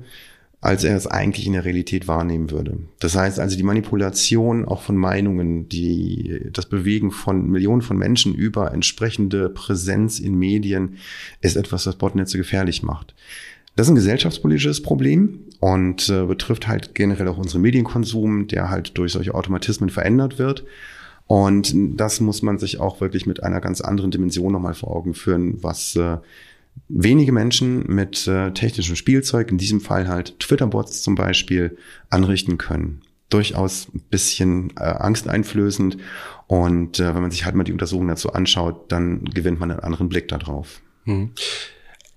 als 0.63 0.85
er 0.85 0.95
es 0.95 1.07
eigentlich 1.07 1.45
in 1.45 1.53
der 1.53 1.65
Realität 1.65 2.07
wahrnehmen 2.07 2.49
würde. 2.49 2.77
Das 2.99 3.17
heißt 3.17 3.37
also 3.37 3.57
die 3.57 3.63
Manipulation 3.63 4.63
auch 4.63 4.81
von 4.81 4.95
Meinungen, 4.95 5.67
die, 5.67 6.39
das 6.53 6.67
Bewegen 6.67 7.11
von 7.11 7.49
Millionen 7.49 7.81
von 7.81 7.97
Menschen 7.97 8.33
über 8.33 8.73
entsprechende 8.73 9.49
Präsenz 9.49 10.19
in 10.19 10.35
Medien 10.35 10.95
ist 11.41 11.57
etwas, 11.57 11.85
was 11.85 11.97
Botnetze 11.97 12.37
gefährlich 12.37 12.81
macht. 12.81 13.13
Das 13.75 13.87
ist 13.87 13.91
ein 13.91 13.95
gesellschaftspolitisches 13.95 14.81
Problem 14.81 15.41
und 15.59 16.07
äh, 16.07 16.23
betrifft 16.23 16.69
halt 16.69 16.95
generell 16.95 17.27
auch 17.27 17.37
unseren 17.37 17.61
Medienkonsum, 17.61 18.47
der 18.47 18.69
halt 18.69 18.97
durch 18.97 19.11
solche 19.11 19.35
Automatismen 19.35 19.89
verändert 19.89 20.39
wird. 20.39 20.63
Und 21.27 21.73
das 21.99 22.21
muss 22.21 22.41
man 22.41 22.57
sich 22.57 22.79
auch 22.79 23.01
wirklich 23.01 23.25
mit 23.25 23.43
einer 23.43 23.59
ganz 23.59 23.81
anderen 23.81 24.11
Dimension 24.11 24.53
nochmal 24.53 24.75
vor 24.75 24.95
Augen 24.95 25.13
führen, 25.13 25.61
was 25.61 25.97
äh, 25.97 26.19
wenige 26.87 27.31
Menschen 27.31 27.85
mit 27.87 28.27
äh, 28.27 28.51
technischem 28.51 28.95
Spielzeug, 28.95 29.51
in 29.51 29.57
diesem 29.57 29.81
Fall 29.81 30.07
halt 30.07 30.39
Twitter-Bots 30.39 31.01
zum 31.01 31.15
Beispiel, 31.15 31.77
anrichten 32.09 32.57
können. 32.57 33.01
Durchaus 33.29 33.87
ein 33.93 34.01
bisschen 34.09 34.71
äh, 34.77 34.83
angsteinflößend. 34.83 35.97
Und 36.47 36.99
äh, 36.99 37.15
wenn 37.15 37.21
man 37.21 37.31
sich 37.31 37.45
halt 37.45 37.55
mal 37.55 37.63
die 37.63 37.71
Untersuchungen 37.71 38.09
dazu 38.09 38.33
anschaut, 38.33 38.91
dann 38.91 39.25
gewinnt 39.25 39.59
man 39.59 39.71
einen 39.71 39.79
anderen 39.79 40.09
Blick 40.09 40.27
darauf. 40.27 40.81
Mhm. 41.05 41.31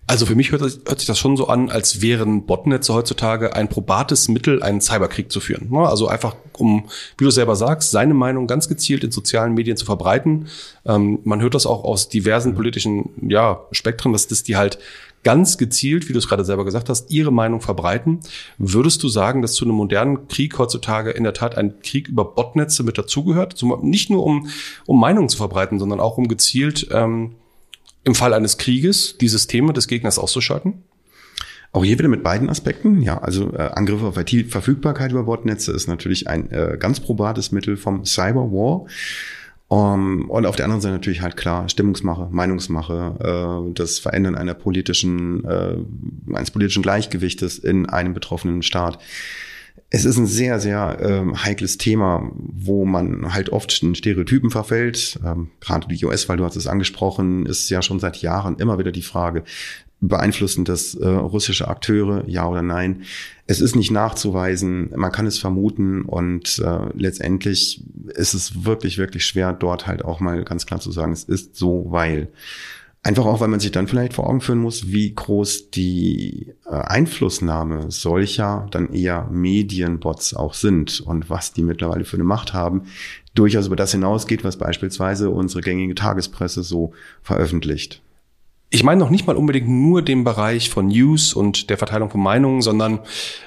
Also 0.08 0.24
für 0.24 0.36
mich 0.36 0.52
hört, 0.52 0.62
hört, 0.62 0.98
sich 1.00 1.06
das 1.06 1.18
schon 1.18 1.36
so 1.36 1.48
an, 1.48 1.68
als 1.68 2.00
wären 2.00 2.46
Botnetze 2.46 2.94
heutzutage 2.94 3.56
ein 3.56 3.68
probates 3.68 4.28
Mittel, 4.28 4.62
einen 4.62 4.80
Cyberkrieg 4.80 5.32
zu 5.32 5.40
führen. 5.40 5.68
Ne? 5.70 5.80
Also 5.80 6.06
einfach, 6.06 6.36
um, 6.58 6.84
wie 7.18 7.24
du 7.24 7.30
selber 7.30 7.56
sagst, 7.56 7.90
seine 7.90 8.14
Meinung 8.14 8.46
ganz 8.46 8.68
gezielt 8.68 9.02
in 9.02 9.10
sozialen 9.10 9.54
Medien 9.54 9.76
zu 9.76 9.84
verbreiten. 9.84 10.46
Ähm, 10.84 11.18
man 11.24 11.40
hört 11.40 11.54
das 11.54 11.66
auch 11.66 11.82
aus 11.82 12.08
diversen 12.08 12.54
politischen 12.54 13.10
ja, 13.28 13.62
Spektren, 13.72 14.12
dass 14.12 14.28
das 14.28 14.44
die 14.44 14.56
halt 14.56 14.78
ganz 15.24 15.58
gezielt, 15.58 16.08
wie 16.08 16.12
du 16.12 16.20
es 16.20 16.28
gerade 16.28 16.44
selber 16.44 16.64
gesagt 16.64 16.88
hast, 16.88 17.10
ihre 17.10 17.32
Meinung 17.32 17.60
verbreiten. 17.60 18.20
Würdest 18.58 19.02
du 19.02 19.08
sagen, 19.08 19.42
dass 19.42 19.54
zu 19.54 19.64
einem 19.64 19.74
modernen 19.74 20.28
Krieg 20.28 20.56
heutzutage 20.56 21.10
in 21.10 21.24
der 21.24 21.32
Tat 21.32 21.58
ein 21.58 21.80
Krieg 21.80 22.06
über 22.06 22.24
Botnetze 22.24 22.84
mit 22.84 22.96
dazugehört? 22.96 23.60
Nicht 23.82 24.08
nur 24.08 24.22
um, 24.22 24.48
um 24.86 25.00
Meinungen 25.00 25.28
zu 25.28 25.36
verbreiten, 25.36 25.80
sondern 25.80 25.98
auch 25.98 26.16
um 26.16 26.28
gezielt 26.28 26.86
ähm, 26.92 27.34
im 28.06 28.14
Fall 28.14 28.32
eines 28.32 28.56
Krieges 28.56 29.18
die 29.18 29.28
Systeme 29.28 29.72
des 29.72 29.88
Gegners 29.88 30.18
auszuschalten? 30.18 30.84
Auch 31.72 31.84
hier 31.84 31.98
wieder 31.98 32.08
mit 32.08 32.22
beiden 32.22 32.48
Aspekten. 32.48 33.02
Ja, 33.02 33.18
also 33.18 33.52
äh, 33.52 33.70
Angriffe 33.74 34.06
auf 34.06 34.16
IT-Verfügbarkeit 34.16 35.10
über 35.10 35.24
Botnetze 35.24 35.72
ist 35.72 35.88
natürlich 35.88 36.28
ein 36.28 36.50
äh, 36.50 36.76
ganz 36.78 37.00
probates 37.00 37.52
Mittel 37.52 37.76
vom 37.76 38.04
Cyberwar. 38.06 38.86
Um, 39.68 40.30
und 40.30 40.46
auf 40.46 40.54
der 40.54 40.66
anderen 40.66 40.80
Seite 40.80 40.94
natürlich 40.94 41.22
halt 41.22 41.36
klar 41.36 41.68
Stimmungsmache, 41.68 42.28
Meinungsmache, 42.30 43.66
äh, 43.68 43.72
das 43.74 43.98
Verändern 43.98 44.36
einer 44.36 44.54
politischen, 44.54 45.44
äh, 45.44 45.76
eines 46.32 46.52
politischen 46.52 46.84
Gleichgewichtes 46.84 47.58
in 47.58 47.86
einem 47.86 48.14
betroffenen 48.14 48.62
Staat. 48.62 49.00
Es 49.88 50.04
ist 50.04 50.16
ein 50.16 50.26
sehr, 50.26 50.58
sehr 50.58 50.98
ähm, 51.00 51.44
heikles 51.44 51.78
Thema, 51.78 52.30
wo 52.34 52.84
man 52.84 53.32
halt 53.32 53.50
oft 53.50 53.82
in 53.82 53.94
Stereotypen 53.94 54.50
verfällt. 54.50 55.20
Ähm, 55.24 55.50
gerade 55.60 55.86
die 55.86 56.04
US, 56.04 56.28
weil 56.28 56.36
du 56.36 56.44
hast 56.44 56.56
es 56.56 56.66
angesprochen, 56.66 57.46
ist 57.46 57.70
ja 57.70 57.82
schon 57.82 58.00
seit 58.00 58.16
Jahren 58.16 58.56
immer 58.56 58.78
wieder 58.78 58.90
die 58.90 59.02
Frage, 59.02 59.44
beeinflussen 60.00 60.64
das 60.64 60.94
äh, 60.94 61.06
russische 61.06 61.68
Akteure, 61.68 62.24
ja 62.26 62.48
oder 62.48 62.62
nein? 62.62 63.02
Es 63.46 63.60
ist 63.60 63.76
nicht 63.76 63.90
nachzuweisen, 63.90 64.90
man 64.94 65.12
kann 65.12 65.26
es 65.26 65.38
vermuten 65.38 66.02
und 66.02 66.58
äh, 66.58 66.78
letztendlich 66.94 67.82
ist 68.14 68.34
es 68.34 68.64
wirklich, 68.64 68.98
wirklich 68.98 69.24
schwer, 69.24 69.52
dort 69.52 69.86
halt 69.86 70.04
auch 70.04 70.20
mal 70.20 70.44
ganz 70.44 70.66
klar 70.66 70.80
zu 70.80 70.90
sagen, 70.90 71.12
es 71.12 71.24
ist 71.24 71.56
so, 71.56 71.86
weil. 71.88 72.28
Einfach 73.06 73.24
auch, 73.24 73.38
weil 73.38 73.46
man 73.46 73.60
sich 73.60 73.70
dann 73.70 73.86
vielleicht 73.86 74.14
vor 74.14 74.28
Augen 74.28 74.40
führen 74.40 74.58
muss, 74.58 74.88
wie 74.88 75.14
groß 75.14 75.70
die 75.70 76.54
äh, 76.64 76.70
Einflussnahme 76.70 77.92
solcher 77.92 78.66
dann 78.72 78.92
eher 78.92 79.28
Medienbots 79.30 80.34
auch 80.34 80.54
sind 80.54 81.02
und 81.02 81.30
was 81.30 81.52
die 81.52 81.62
mittlerweile 81.62 82.04
für 82.04 82.16
eine 82.16 82.24
Macht 82.24 82.52
haben, 82.52 82.88
durchaus 83.36 83.68
über 83.68 83.76
das 83.76 83.92
hinausgeht, 83.92 84.42
was 84.42 84.56
beispielsweise 84.56 85.30
unsere 85.30 85.60
gängige 85.60 85.94
Tagespresse 85.94 86.64
so 86.64 86.94
veröffentlicht. 87.22 88.02
Ich 88.68 88.82
meine 88.82 88.98
noch 88.98 89.10
nicht 89.10 89.28
mal 89.28 89.36
unbedingt 89.36 89.68
nur 89.68 90.02
den 90.02 90.24
Bereich 90.24 90.70
von 90.70 90.88
News 90.88 91.34
und 91.34 91.70
der 91.70 91.78
Verteilung 91.78 92.10
von 92.10 92.20
Meinungen, 92.20 92.62
sondern 92.62 92.98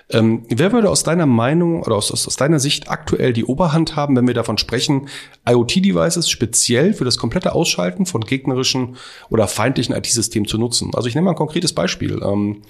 ähm, 0.09 0.45
wer 0.49 0.71
würde 0.71 0.89
aus 0.89 1.03
deiner 1.03 1.25
Meinung 1.25 1.83
oder 1.83 1.95
aus, 1.95 2.09
aus 2.11 2.35
deiner 2.37 2.59
Sicht 2.59 2.89
aktuell 2.89 3.33
die 3.33 3.43
Oberhand 3.43 3.97
haben, 3.97 4.15
wenn 4.15 4.27
wir 4.27 4.33
davon 4.33 4.57
sprechen, 4.57 5.09
IoT-Devices 5.47 6.29
speziell 6.29 6.93
für 6.93 7.03
das 7.03 7.17
komplette 7.17 7.53
Ausschalten 7.53 8.05
von 8.05 8.21
gegnerischen 8.21 8.95
oder 9.29 9.47
feindlichen 9.49 9.93
IT-Systemen 9.93 10.47
zu 10.47 10.57
nutzen? 10.57 10.91
Also 10.93 11.09
ich 11.09 11.15
nehme 11.15 11.25
mal 11.25 11.31
ein 11.31 11.37
konkretes 11.37 11.73
Beispiel. 11.73 12.21
Ähm, 12.23 12.61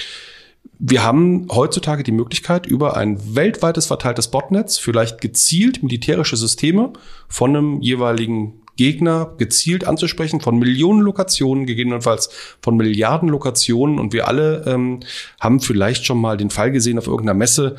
wir 0.80 1.04
haben 1.04 1.48
heutzutage 1.52 2.04
die 2.04 2.12
Möglichkeit, 2.12 2.66
über 2.66 2.98
ein 2.98 3.36
weltweites 3.36 3.86
verteiltes 3.86 4.30
Botnetz 4.30 4.78
vielleicht 4.78 5.22
gezielt 5.22 5.84
militärische 5.84 6.36
Systeme 6.36 6.94
von 7.28 7.56
einem 7.56 7.82
jeweiligen 7.82 8.62
Gegner 8.80 9.34
gezielt 9.38 9.86
anzusprechen 9.86 10.40
von 10.40 10.58
Millionen 10.58 11.02
Lokationen, 11.02 11.66
gegebenenfalls 11.66 12.30
von 12.62 12.78
Milliarden 12.78 13.28
Lokationen. 13.28 14.00
Und 14.00 14.14
wir 14.14 14.30
alle 14.30 14.64
ähm, 14.66 15.02
haben 15.42 15.60
vielleicht 15.60 16.06
schon 16.06 16.22
mal 16.22 16.38
den 16.38 16.50
Fall 16.50 16.72
gesehen 16.72 16.98
auf 16.98 17.06
irgendeiner 17.06 17.38
Messe. 17.38 17.76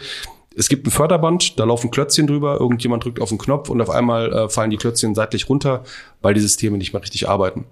Es 0.54 0.68
gibt 0.68 0.86
ein 0.86 0.90
Förderband, 0.90 1.58
da 1.58 1.64
laufen 1.64 1.90
Klötzchen 1.90 2.26
drüber, 2.26 2.60
irgendjemand 2.60 3.02
drückt 3.02 3.18
auf 3.18 3.30
den 3.30 3.38
Knopf 3.38 3.70
und 3.70 3.80
auf 3.80 3.88
einmal 3.88 4.30
äh, 4.30 4.48
fallen 4.50 4.68
die 4.68 4.76
Klötzchen 4.76 5.14
seitlich 5.14 5.48
runter, 5.48 5.84
weil 6.20 6.34
die 6.34 6.40
Systeme 6.40 6.76
nicht 6.76 6.92
mehr 6.92 7.00
richtig 7.00 7.30
arbeiten. 7.30 7.64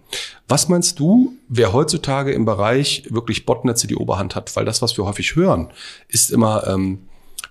Was 0.47 0.71
meinst 0.71 0.99
du, 0.99 1.35
wer 1.49 1.75
heutzutage 1.75 2.33
im 2.33 2.47
Bereich 2.47 3.03
wirklich 3.11 3.45
Botnetze 3.45 3.89
die 3.89 3.97
Oberhand 3.97 4.37
hat? 4.37 4.57
Weil 4.57 4.65
das, 4.65 4.81
was 4.81 4.97
wir 4.97 5.05
häufig 5.05 5.37
hören, 5.37 5.69
ist 6.09 6.31
immer, 6.31 6.67
ähm, 6.67 7.01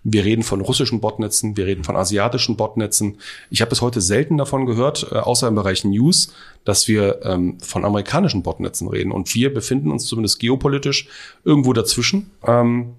wir 0.09 0.23
reden 0.23 0.43
von 0.43 0.61
russischen 0.61 1.01
Botnetzen, 1.01 1.57
wir 1.57 1.65
reden 1.65 1.83
von 1.83 1.95
asiatischen 1.95 2.55
Botnetzen. 2.55 3.17
Ich 3.49 3.61
habe 3.61 3.69
bis 3.69 3.81
heute 3.81 3.99
selten 4.01 4.37
davon 4.37 4.65
gehört, 4.65 5.07
äh, 5.11 5.15
außer 5.15 5.47
im 5.47 5.55
Bereich 5.55 5.83
News, 5.83 6.33
dass 6.63 6.87
wir 6.87 7.19
ähm, 7.23 7.59
von 7.59 7.83
amerikanischen 7.83 8.43
Botnetzen 8.43 8.87
reden. 8.87 9.11
Und 9.11 9.33
wir 9.35 9.53
befinden 9.53 9.91
uns 9.91 10.05
zumindest 10.05 10.39
geopolitisch 10.39 11.09
irgendwo 11.43 11.73
dazwischen. 11.73 12.31
Ähm, 12.45 12.93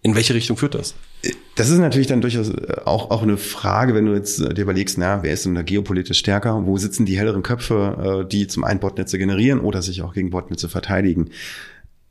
in 0.00 0.14
welche 0.14 0.34
Richtung 0.34 0.56
führt 0.56 0.74
das? 0.74 0.94
Das 1.56 1.68
ist 1.68 1.78
natürlich 1.78 2.06
dann 2.06 2.22
durchaus 2.22 2.48
äh, 2.48 2.76
auch, 2.86 3.10
auch 3.10 3.22
eine 3.22 3.36
Frage, 3.36 3.94
wenn 3.94 4.06
du 4.06 4.14
jetzt 4.14 4.40
äh, 4.40 4.54
dir 4.54 4.62
überlegst, 4.62 4.96
na, 4.96 5.22
wer 5.22 5.34
ist 5.34 5.44
denn 5.44 5.54
da 5.54 5.62
geopolitisch 5.62 6.18
stärker? 6.18 6.64
Wo 6.64 6.78
sitzen 6.78 7.04
die 7.04 7.18
helleren 7.18 7.42
Köpfe, 7.42 8.26
die 8.30 8.46
zum 8.46 8.64
einen 8.64 8.80
Botnetze 8.80 9.18
generieren 9.18 9.60
oder 9.60 9.82
sich 9.82 10.00
auch 10.00 10.14
gegen 10.14 10.30
Botnetze 10.30 10.68
verteidigen? 10.70 11.30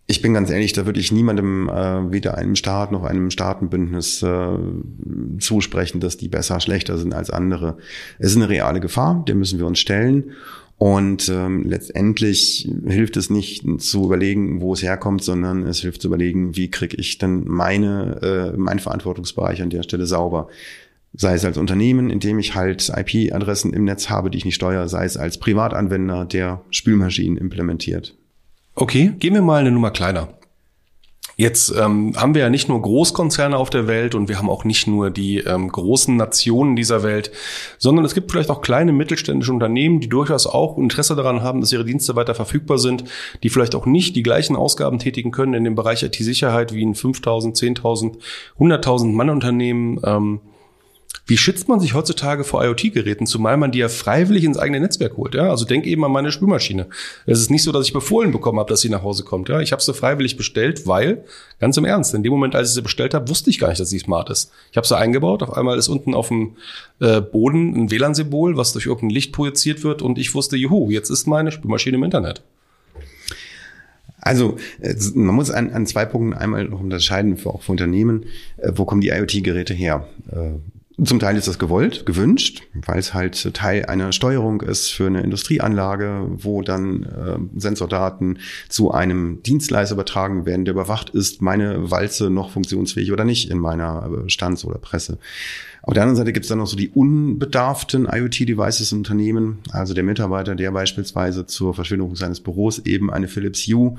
Ich 0.08 0.22
bin 0.22 0.36
ganz 0.36 0.52
ehrlich, 0.52 0.74
da 0.74 0.86
würde 0.86 1.00
ich 1.00 1.12
niemandem 1.12 1.68
äh, 1.68 2.12
weder 2.12 2.38
einem 2.38 2.56
Staat 2.56 2.92
noch 2.92 3.04
einem 3.04 3.32
Staatenbündnis 3.32 4.22
äh, 4.22 4.58
zusprechen, 5.40 6.00
dass 6.00 6.18
die 6.18 6.28
besser, 6.28 6.60
schlechter 6.60 7.00
sind 7.00 7.14
als 7.14 7.32
andere. 7.32 7.78
Es 8.20 8.32
ist 8.32 8.36
eine 8.36 8.50
reale 8.50 8.80
Gefahr, 8.80 9.24
der 9.28 9.34
müssen 9.34 9.58
wir 9.58 9.66
uns 9.66 9.80
stellen. 9.80 10.32
Und 10.78 11.30
ähm, 11.30 11.64
letztendlich 11.64 12.70
hilft 12.86 13.18
es 13.18 13.30
nicht 13.30 13.64
zu 13.80 14.06
überlegen, 14.06 14.62
wo 14.62 14.74
es 14.74 14.84
herkommt, 14.84 15.24
sondern 15.24 15.64
es 15.64 15.80
hilft 15.80 16.02
zu 16.02 16.10
überlegen, 16.10 16.56
wie 16.56 16.70
kriege 16.70 16.98
ich 16.98 17.18
denn 17.18 17.46
meine, 17.48 18.54
äh, 18.54 18.58
meinen 18.58 18.80
Verantwortungsbereich 18.80 19.62
an 19.62 19.70
der 19.70 19.84
Stelle 19.84 20.06
sauber. 20.06 20.50
Sei 21.14 21.34
es 21.34 21.46
als 21.46 21.58
Unternehmen, 21.58 22.10
indem 22.10 22.40
ich 22.40 22.56
halt 22.56 22.92
IP-Adressen 22.94 23.74
im 23.74 23.86
Netz 23.86 24.10
habe, 24.10 24.30
die 24.30 24.38
ich 24.38 24.46
nicht 24.46 24.56
steuere, 24.56 24.90
sei 24.90 25.06
es 25.06 25.16
als 25.16 25.40
Privatanwender, 25.40 26.26
der 26.26 26.62
Spülmaschinen 26.72 27.38
implementiert. 27.38 28.18
Okay, 28.76 29.14
gehen 29.20 29.34
wir 29.34 29.42
mal 29.42 29.62
eine 29.62 29.72
Nummer 29.72 29.92
kleiner. 29.92 30.28
Jetzt 31.38 31.74
ähm, 31.78 32.14
haben 32.16 32.34
wir 32.34 32.42
ja 32.42 32.50
nicht 32.50 32.70
nur 32.70 32.82
Großkonzerne 32.82 33.58
auf 33.58 33.70
der 33.70 33.88
Welt 33.88 34.16
und 34.16 34.30
wir 34.30 34.38
haben 34.38 34.50
auch 34.50 34.64
nicht 34.64 34.86
nur 34.88 35.12
die 35.12 35.40
ähm, 35.40 35.70
großen 35.70 36.16
Nationen 36.16 36.76
dieser 36.76 37.04
Welt, 37.04 37.32
sondern 37.78 38.06
es 38.06 38.14
gibt 38.14 38.32
vielleicht 38.32 38.50
auch 38.50 38.62
kleine 38.62 38.94
mittelständische 38.94 39.52
Unternehmen, 39.52 40.00
die 40.00 40.10
durchaus 40.10 40.46
auch 40.46 40.78
Interesse 40.78 41.16
daran 41.16 41.42
haben, 41.42 41.60
dass 41.60 41.74
ihre 41.74 41.84
Dienste 41.84 42.16
weiter 42.16 42.36
verfügbar 42.36 42.78
sind, 42.78 43.06
die 43.44 43.50
vielleicht 43.50 43.76
auch 43.76 43.86
nicht 43.86 44.16
die 44.16 44.24
gleichen 44.24 44.56
Ausgaben 44.56 45.00
tätigen 45.00 45.32
können 45.32 45.54
in 45.54 45.64
dem 45.66 45.76
Bereich 45.76 46.04
IT-Sicherheit 46.04 46.74
wie 46.74 46.86
ein 46.86 46.96
5.000, 46.96 47.56
10.000, 47.82 48.18
100.000 48.60 49.12
Mann 49.12 49.30
Unternehmen. 49.30 50.00
Ähm, 50.06 50.42
wie 51.28 51.38
schützt 51.38 51.68
man 51.68 51.80
sich 51.80 51.94
heutzutage 51.94 52.44
vor 52.44 52.64
IoT-Geräten, 52.64 53.26
zumal 53.26 53.58
man 53.58 53.72
die 53.72 53.80
ja 53.80 53.90
freiwillig 53.90 54.44
ins 54.44 54.58
eigene 54.58 54.80
Netzwerk 54.80 55.18
holt? 55.18 55.36
Ja? 55.36 55.50
Also 55.50 55.66
denk 55.66 55.86
eben 55.86 56.04
an 56.04 56.12
meine 56.12 56.32
Spülmaschine. 56.32 56.88
Es 57.26 57.40
ist 57.40 57.50
nicht 57.50 57.64
so, 57.64 57.72
dass 57.72 57.86
ich 57.86 57.94
befohlen 57.94 58.32
bekommen 58.32 58.60
habe, 58.60 58.70
dass 58.70 58.82
sie 58.82 58.90
nach 58.90 59.04
Hause 59.04 59.24
kommt. 59.24 59.50
Ja? 59.50 59.60
Ich 59.60 59.72
habe 59.72 59.82
sie 59.82 59.94
freiwillig 59.94 60.38
bestellt, 60.38 60.88
weil, 60.88 61.24
ganz 61.60 61.78
im 61.78 61.86
Ernst, 61.86 62.14
in 62.14 62.24
dem 62.24 62.32
Moment, 62.32 62.56
als 62.56 62.70
ich 62.70 62.76
sie 62.76 62.82
bestellt 62.82 63.14
habe, 63.14 63.30
wusste 63.30 63.50
ich 63.50 63.60
gar 63.60 63.70
nicht, 63.70 63.80
dass 63.80 63.90
sie 63.90 64.00
smart 64.00 64.30
ist. 64.30 64.52
Ich 64.72 64.78
habe 64.78 64.88
sie 64.88 64.98
eingebaut, 64.98 65.44
auf 65.44 65.54
einmal 65.56 65.78
ist 65.78 65.88
unten 65.88 66.14
auf 66.14 66.28
dem 66.28 66.56
äh, 67.00 67.22
Boden 67.22 67.76
ein 67.76 67.92
WLAN-Symbol, 67.92 68.58
was 68.58 68.74
durch 68.74 68.86
irgendein 68.86 69.12
Licht 69.12 69.34
projiziert 69.34 69.84
wird 69.84 70.02
und 70.02 70.18
ich 70.18 70.34
wusste, 70.34 70.58
juhu, 70.58 70.92
jetzt 70.92 71.10
ist 71.10 71.28
meine 71.28 71.52
Spülmaschine 71.52 71.98
im 71.98 72.04
Internet. 72.04 72.42
Also 74.26 74.58
man 75.14 75.36
muss 75.36 75.52
an, 75.52 75.70
an 75.72 75.86
zwei 75.86 76.04
Punkten 76.06 76.34
einmal 76.34 76.66
noch 76.66 76.80
unterscheiden, 76.80 77.38
für, 77.38 77.52
auch 77.52 77.62
für 77.62 77.72
Unternehmen, 77.72 78.26
äh, 78.58 78.72
wo 78.74 78.84
kommen 78.84 79.02
die 79.02 79.10
IoT-Geräte 79.10 79.76
her? 79.76 80.08
Äh, 80.32 80.54
zum 81.04 81.20
Teil 81.20 81.36
ist 81.36 81.48
das 81.48 81.60
gewollt, 81.60 82.06
gewünscht, 82.06 82.64
weil 82.74 83.00
es 83.00 83.14
halt 83.14 83.54
Teil 83.54 83.86
einer 83.86 84.14
Steuerung 84.14 84.62
ist 84.62 84.92
für 84.92 85.08
eine 85.08 85.22
Industrieanlage, 85.22 86.28
wo 86.30 86.62
dann 86.62 87.04
äh, 87.04 87.60
Sensordaten 87.60 88.40
zu 88.70 88.92
einem 88.92 89.44
Dienstleister 89.44 89.96
übertragen 89.96 90.46
werden, 90.46 90.64
der 90.64 90.74
überwacht 90.74 91.10
ist, 91.10 91.42
meine 91.42 91.92
Walze 91.92 92.30
noch 92.30 92.50
funktionsfähig 92.50 93.12
oder 93.12 93.26
nicht 93.26 93.52
in 93.52 93.58
meiner 93.58 94.10
äh, 94.26 94.30
Stands- 94.30 94.64
oder 94.64 94.78
Presse. 94.78 95.18
Auf 95.82 95.94
der 95.94 96.04
anderen 96.04 96.18
Seite 96.18 96.34
gibt 96.34 96.46
es 96.46 96.50
dann 96.50 96.60
noch 96.60 96.68
so 96.68 96.78
die 96.78 96.90
unbedarften 96.90 98.08
IoT-Devices 98.10 98.92
im 98.94 99.00
Unternehmen, 99.00 99.60
also 99.72 99.94
der 99.94 100.04
Mitarbeiter, 100.04 100.56
der 100.56 100.72
beispielsweise 100.72 101.46
zur 101.46 101.76
Verschwindung 101.76 102.16
seines 102.16 102.40
Büros 102.40 102.80
eben 102.80 103.12
eine 103.12 103.28
Philips 103.28 103.68
Hue 103.68 103.98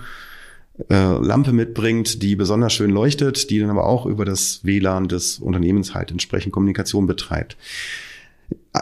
Lampe 0.88 1.52
mitbringt, 1.52 2.22
die 2.22 2.36
besonders 2.36 2.74
schön 2.74 2.90
leuchtet, 2.90 3.50
die 3.50 3.58
dann 3.58 3.70
aber 3.70 3.86
auch 3.86 4.06
über 4.06 4.24
das 4.24 4.60
WLAN 4.62 5.08
des 5.08 5.38
Unternehmens 5.38 5.94
halt 5.94 6.10
entsprechend 6.10 6.52
Kommunikation 6.52 7.06
betreibt. 7.06 7.56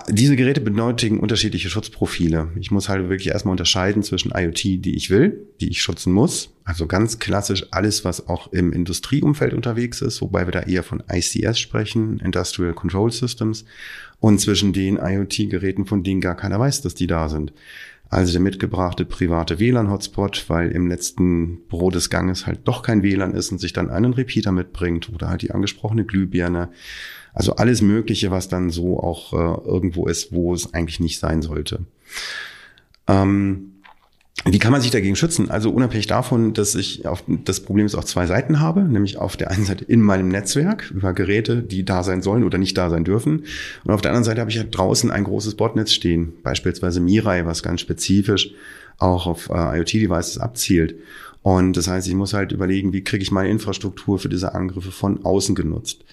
Diese 0.08 0.34
Geräte 0.34 0.60
benötigen 0.60 1.20
unterschiedliche 1.20 1.70
Schutzprofile. 1.70 2.48
Ich 2.58 2.72
muss 2.72 2.88
halt 2.88 3.08
wirklich 3.08 3.28
erstmal 3.28 3.52
unterscheiden 3.52 4.02
zwischen 4.02 4.32
IoT, 4.34 4.64
die 4.64 4.96
ich 4.96 5.08
will, 5.08 5.46
die 5.60 5.68
ich 5.68 5.82
schützen 5.82 6.12
muss. 6.12 6.50
Also 6.64 6.86
ganz 6.86 7.20
klassisch 7.20 7.66
alles, 7.70 8.04
was 8.04 8.26
auch 8.28 8.52
im 8.52 8.72
Industrieumfeld 8.72 9.54
unterwegs 9.54 10.02
ist, 10.02 10.20
wobei 10.20 10.46
wir 10.46 10.52
da 10.52 10.62
eher 10.62 10.82
von 10.82 11.02
ICS 11.08 11.60
sprechen, 11.60 12.18
Industrial 12.18 12.74
Control 12.74 13.12
Systems, 13.12 13.64
und 14.18 14.40
zwischen 14.40 14.72
den 14.72 14.96
IoT-Geräten, 14.96 15.86
von 15.86 16.02
denen 16.02 16.20
gar 16.20 16.36
keiner 16.36 16.58
weiß, 16.58 16.82
dass 16.82 16.94
die 16.94 17.06
da 17.06 17.28
sind. 17.28 17.52
Also 18.08 18.32
der 18.32 18.40
mitgebrachte 18.40 19.04
private 19.04 19.58
WLAN-Hotspot, 19.58 20.44
weil 20.48 20.70
im 20.70 20.86
letzten 20.86 21.66
Büro 21.68 21.90
des 21.90 22.10
Ganges 22.10 22.46
halt 22.46 22.60
doch 22.64 22.82
kein 22.82 23.02
WLAN 23.02 23.34
ist 23.34 23.50
und 23.50 23.58
sich 23.58 23.72
dann 23.72 23.90
einen 23.90 24.12
Repeater 24.12 24.52
mitbringt 24.52 25.12
oder 25.12 25.28
halt 25.28 25.42
die 25.42 25.50
angesprochene 25.50 26.04
Glühbirne. 26.04 26.68
Also 27.32 27.56
alles 27.56 27.82
Mögliche, 27.82 28.30
was 28.30 28.48
dann 28.48 28.70
so 28.70 29.00
auch 29.00 29.32
äh, 29.32 29.68
irgendwo 29.68 30.06
ist, 30.06 30.32
wo 30.32 30.54
es 30.54 30.72
eigentlich 30.72 31.00
nicht 31.00 31.18
sein 31.18 31.42
sollte. 31.42 31.86
Ähm, 33.08 33.73
wie 34.44 34.58
kann 34.58 34.72
man 34.72 34.80
sich 34.80 34.90
dagegen 34.90 35.16
schützen? 35.16 35.50
Also 35.50 35.70
unabhängig 35.70 36.06
davon, 36.06 36.52
dass 36.52 36.74
ich 36.74 37.06
auf 37.06 37.22
das 37.26 37.60
Problem 37.60 37.86
ist 37.86 37.94
auf 37.94 38.04
zwei 38.04 38.26
Seiten 38.26 38.60
habe, 38.60 38.82
nämlich 38.82 39.16
auf 39.16 39.36
der 39.36 39.50
einen 39.50 39.64
Seite 39.64 39.84
in 39.84 40.02
meinem 40.02 40.28
Netzwerk 40.28 40.90
über 40.90 41.12
Geräte, 41.12 41.62
die 41.62 41.84
da 41.84 42.02
sein 42.02 42.20
sollen 42.20 42.44
oder 42.44 42.58
nicht 42.58 42.76
da 42.76 42.90
sein 42.90 43.04
dürfen. 43.04 43.44
Und 43.84 43.92
auf 43.92 44.02
der 44.02 44.10
anderen 44.10 44.24
Seite 44.24 44.40
habe 44.40 44.50
ich 44.50 44.56
ja 44.56 44.64
draußen 44.64 45.10
ein 45.10 45.24
großes 45.24 45.54
Botnetz 45.54 45.92
stehen, 45.92 46.32
beispielsweise 46.42 47.00
Mirai, 47.00 47.46
was 47.46 47.62
ganz 47.62 47.80
spezifisch 47.80 48.50
auch 48.98 49.26
auf 49.26 49.50
äh, 49.50 49.78
IoT-Devices 49.78 50.38
abzielt. 50.38 50.96
Und 51.42 51.76
das 51.76 51.88
heißt, 51.88 52.08
ich 52.08 52.14
muss 52.14 52.34
halt 52.34 52.52
überlegen, 52.52 52.92
wie 52.92 53.04
kriege 53.04 53.22
ich 53.22 53.30
meine 53.30 53.50
Infrastruktur 53.50 54.18
für 54.18 54.28
diese 54.28 54.54
Angriffe 54.54 54.92
von 54.92 55.24
außen 55.24 55.54
genutzt. 55.54 56.04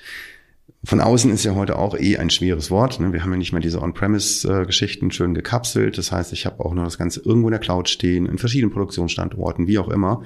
Von 0.83 0.99
außen 0.99 1.31
ist 1.31 1.43
ja 1.43 1.53
heute 1.53 1.77
auch 1.77 1.95
eh 1.95 2.17
ein 2.17 2.31
schweres 2.31 2.71
Wort. 2.71 2.99
Ne? 2.99 3.13
Wir 3.13 3.21
haben 3.21 3.31
ja 3.31 3.37
nicht 3.37 3.51
mehr 3.51 3.61
diese 3.61 3.83
On-Premise-Geschichten 3.83 5.11
schön 5.11 5.35
gekapselt. 5.35 5.99
Das 5.99 6.11
heißt, 6.11 6.33
ich 6.33 6.47
habe 6.47 6.65
auch 6.65 6.73
nur 6.73 6.85
das 6.85 6.97
Ganze 6.97 7.21
irgendwo 7.23 7.49
in 7.49 7.51
der 7.51 7.59
Cloud 7.59 7.87
stehen, 7.87 8.25
in 8.25 8.39
verschiedenen 8.39 8.71
Produktionsstandorten, 8.73 9.67
wie 9.67 9.77
auch 9.77 9.89
immer. 9.89 10.23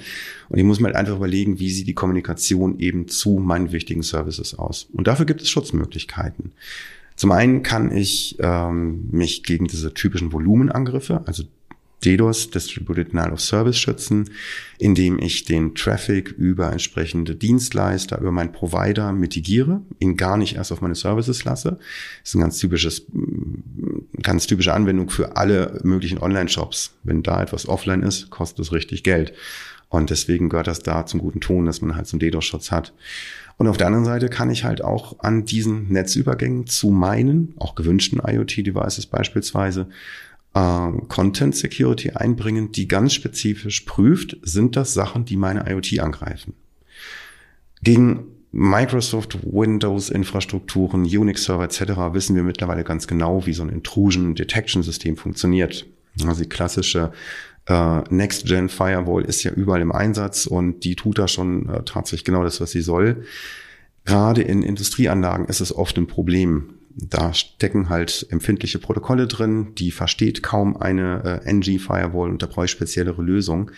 Und 0.48 0.58
ich 0.58 0.64
muss 0.64 0.80
mir 0.80 0.88
halt 0.88 0.96
einfach 0.96 1.18
überlegen, 1.18 1.60
wie 1.60 1.70
sieht 1.70 1.88
die 1.88 1.94
Kommunikation 1.94 2.80
eben 2.80 3.10
zu 3.10 3.40
meinen 3.40 3.74
wichtigen 3.74 4.02
Services 4.02 4.58
aus. 4.58 4.88
Und 4.94 5.08
dafür 5.08 5.26
gibt 5.26 5.42
es 5.42 5.50
Schutzmöglichkeiten. 5.50 6.54
Zum 7.18 7.32
einen 7.32 7.62
kann 7.62 7.92
ich 7.92 8.38
ähm, 8.40 9.10
mich 9.12 9.44
gegen 9.44 9.68
diese 9.68 9.94
typischen 9.94 10.32
Volumenangriffe, 10.32 11.24
also 11.26 11.44
DDoS, 12.06 12.52
Distributed 12.52 13.12
Denial 13.12 13.34
of 13.34 13.42
Service 13.42 13.78
schützen, 13.78 14.30
indem 14.78 15.20
ich 15.20 15.46
den 15.46 15.74
Traffic 15.76 16.32
über 16.32 16.72
entsprechende 16.72 17.36
Dienstleister, 17.36 18.20
über 18.20 18.32
meinen 18.32 18.52
Provider 18.52 19.12
mitigiere, 19.12 19.82
ihn 20.00 20.18
gar 20.18 20.38
nicht 20.38 20.56
erst 20.56 20.72
auf 20.72 20.82
meine 20.82 20.96
Services 20.96 21.44
lasse. 21.44 21.80
Das 22.22 22.30
ist 22.30 22.36
ein 22.36 22.42
ganz 22.42 22.58
typisches, 22.60 23.06
ganz 24.22 24.48
typische 24.48 24.74
Anwendung 24.74 25.10
für 25.10 25.36
alle 25.38 25.80
möglichen 25.84 26.20
Online-Shops. 26.20 26.96
Wenn 27.04 27.24
da 27.24 27.42
etwas 27.42 27.68
offline 27.68 28.04
ist, 28.04 28.30
kostet 28.30 28.60
es 28.60 28.72
richtig 28.72 29.04
Geld. 29.04 29.34
Und 29.90 30.10
deswegen 30.10 30.50
gehört 30.50 30.68
das 30.68 30.80
da 30.80 31.06
zum 31.06 31.22
guten 31.22 31.42
Ton, 31.42 31.66
dass 31.66 31.82
man 31.82 31.96
halt 31.96 32.12
einen 32.12 32.20
DDoS-Schutz 32.20 32.72
hat. 32.72 32.94
Und 33.58 33.68
auf 33.68 33.78
der 33.78 33.88
anderen 33.88 34.06
Seite 34.06 34.28
kann 34.28 34.50
ich 34.50 34.66
halt 34.66 34.84
auch 34.84 35.20
an 35.20 35.46
diesen 35.46 35.88
Netzübergängen 35.88 36.68
zu 36.68 36.90
meinen, 36.90 37.54
auch 37.58 37.76
gewünschten 37.76 38.20
IoT-Devices 38.20 39.06
beispielsweise, 39.06 39.88
äh, 40.56 40.92
Content 41.08 41.56
Security 41.56 42.12
einbringen, 42.12 42.72
die 42.72 42.88
ganz 42.88 43.14
spezifisch 43.14 43.82
prüft, 43.82 44.38
sind 44.42 44.76
das 44.76 44.94
Sachen, 44.94 45.26
die 45.26 45.38
meine 45.38 45.70
IoT 45.70 46.00
angreifen. 46.00 46.54
Gegen 47.84 48.24
Microsoft 48.52 49.38
Windows 49.44 50.10
Infrastrukturen, 50.10 51.04
Unix 51.04 51.44
Server 51.44 51.66
etc. 51.66 52.14
wissen 52.14 52.38
wir 52.38 52.44
mittlerweile 52.44 52.86
ganz 52.86 53.06
genau, 53.06 53.46
wie 53.46 53.54
so 53.54 53.64
ein 53.64 53.70
Intrusion 53.70 54.34
Detection 54.34 54.82
System 54.82 55.18
funktioniert. 55.18 55.86
Also 56.26 56.44
die 56.44 56.50
klassische 56.50 57.12
äh, 57.68 58.02
Next-Gen 58.10 58.70
Firewall 58.70 59.26
ist 59.26 59.44
ja 59.44 59.52
überall 59.52 59.82
im 59.82 59.92
Einsatz 59.92 60.46
und 60.46 60.86
die 60.86 60.96
tut 60.96 61.20
da 61.20 61.28
schon 61.28 61.68
äh, 61.68 61.84
tatsächlich 61.84 62.24
genau 62.24 62.44
das, 62.44 62.62
was 62.62 62.72
sie 62.72 62.82
soll. 62.82 63.26
Gerade 64.06 64.42
in 64.42 64.64
Industrieanlagen 64.64 65.48
ist 65.48 65.60
es 65.60 65.76
oft 65.76 65.98
ein 65.98 66.08
Problem, 66.08 66.75
da 66.98 67.34
stecken 67.34 67.90
halt 67.90 68.26
empfindliche 68.30 68.80
Protokolle 68.80 69.28
drin, 69.28 69.76
die 69.76 69.92
versteht 69.92 70.44
kaum 70.44 70.78
eine 70.78 71.42
äh, 71.46 71.50
NG-Firewall 71.50 72.30
und 72.30 72.42
da 72.42 72.48
brauche 72.48 72.66
ich 72.66 72.72
speziellere 72.72 73.22
Lösungen. 73.22 73.72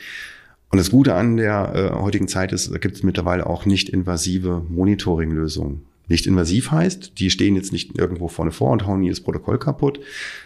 Und 0.70 0.78
das 0.78 0.92
Gute 0.92 1.16
an 1.16 1.38
der 1.38 1.74
äh, 1.74 1.96
heutigen 1.96 2.28
Zeit 2.28 2.52
ist, 2.52 2.72
da 2.72 2.78
gibt 2.78 2.96
es 2.96 3.04
mittlerweile 3.04 3.48
auch 3.48 3.66
nicht 3.66 3.90
invasive 3.90 4.64
Monitoring-Lösungen. 4.70 5.82
Nicht 6.10 6.28
invasiv 6.28 6.72
heißt, 6.72 7.20
die 7.20 7.30
stehen 7.30 7.56
jetzt 7.56 7.72
nicht 7.72 7.98
irgendwo 7.98 8.28
vorne 8.28 8.52
vor 8.52 8.72
und 8.72 8.86
hauen 8.86 9.04
jedes 9.04 9.22
Protokoll 9.22 9.58
kaputt, 9.58 10.00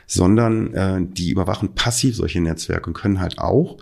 sondern 0.07 0.73
äh, 0.73 0.99
die 1.01 1.29
überwachen 1.29 1.75
passiv 1.75 2.15
solche 2.15 2.41
Netzwerke 2.41 2.87
und 2.87 2.93
können 2.93 3.19
halt 3.19 3.37
auch 3.37 3.77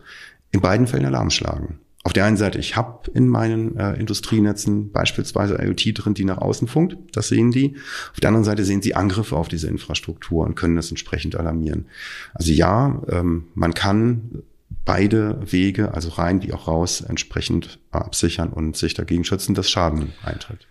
in 0.52 0.62
beiden 0.62 0.88
Fällen 0.88 1.06
Alarm 1.06 1.30
schlagen 1.30 1.80
auf 2.04 2.14
der 2.14 2.26
einen 2.26 2.38
Seite, 2.38 2.60
ich 2.60 2.78
habe 2.78 3.12
in 3.12 3.28
meinen 3.28 3.78
äh, 3.78 3.94
Industrienetzen 3.94 4.92
beispielsweise 4.92 5.62
IoT 5.62 5.94
drin, 5.96 6.14
die 6.14 6.24
nach 6.24 6.38
außen 6.38 6.68
funkt, 6.68 6.98
das 7.12 7.28
sehen 7.28 7.52
die. 7.52 7.76
Auf 8.14 8.22
der 8.22 8.30
anderen 8.30 8.46
Seite 8.46 8.64
sehen 8.64 8.82
sie 8.82 8.96
Angriffe 8.96 9.36
auf 9.36 9.50
diese 9.50 9.68
Infrastruktur 9.68 10.46
und 10.46 10.56
können 10.56 10.78
das 10.78 10.90
entsprechend 10.90 11.36
alarmieren. 11.36 11.88
Also 12.34 12.54
ja, 12.54 13.02
ähm, 13.10 13.48
man 13.54 13.74
kann 13.74 14.44
beide 14.86 15.40
Wege, 15.52 15.94
also 15.94 16.10
rein 16.10 16.42
wie 16.42 16.54
auch 16.54 16.68
raus, 16.68 17.02
entsprechend 17.02 17.80
absichern 17.92 18.50
und 18.50 18.78
sich 18.78 18.94
dagegen 18.94 19.26
schützen, 19.26 19.54
dass 19.54 19.70
Schaden 19.70 20.14
eintritt. 20.24 20.68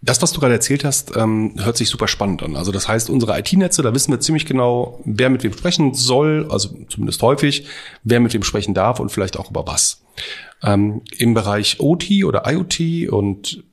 Das, 0.00 0.22
was 0.22 0.32
du 0.32 0.40
gerade 0.40 0.54
erzählt 0.54 0.84
hast, 0.84 1.16
ähm, 1.16 1.54
hört 1.58 1.76
sich 1.76 1.88
super 1.88 2.06
spannend 2.06 2.42
an. 2.42 2.54
Also 2.54 2.70
das 2.70 2.86
heißt, 2.86 3.10
unsere 3.10 3.36
IT-Netze, 3.38 3.82
da 3.82 3.92
wissen 3.92 4.12
wir 4.12 4.20
ziemlich 4.20 4.46
genau, 4.46 5.00
wer 5.04 5.28
mit 5.28 5.42
wem 5.42 5.52
sprechen 5.52 5.92
soll, 5.94 6.46
also 6.50 6.70
zumindest 6.88 7.20
häufig, 7.22 7.66
wer 8.04 8.20
mit 8.20 8.32
wem 8.32 8.44
sprechen 8.44 8.74
darf 8.74 9.00
und 9.00 9.10
vielleicht 9.10 9.36
auch 9.36 9.50
über 9.50 9.66
was. 9.66 10.02
Ähm, 10.62 11.02
Im 11.16 11.34
Bereich 11.34 11.80
OT 11.80 12.24
oder 12.24 12.44
IoT 12.46 13.08
und 13.10 13.64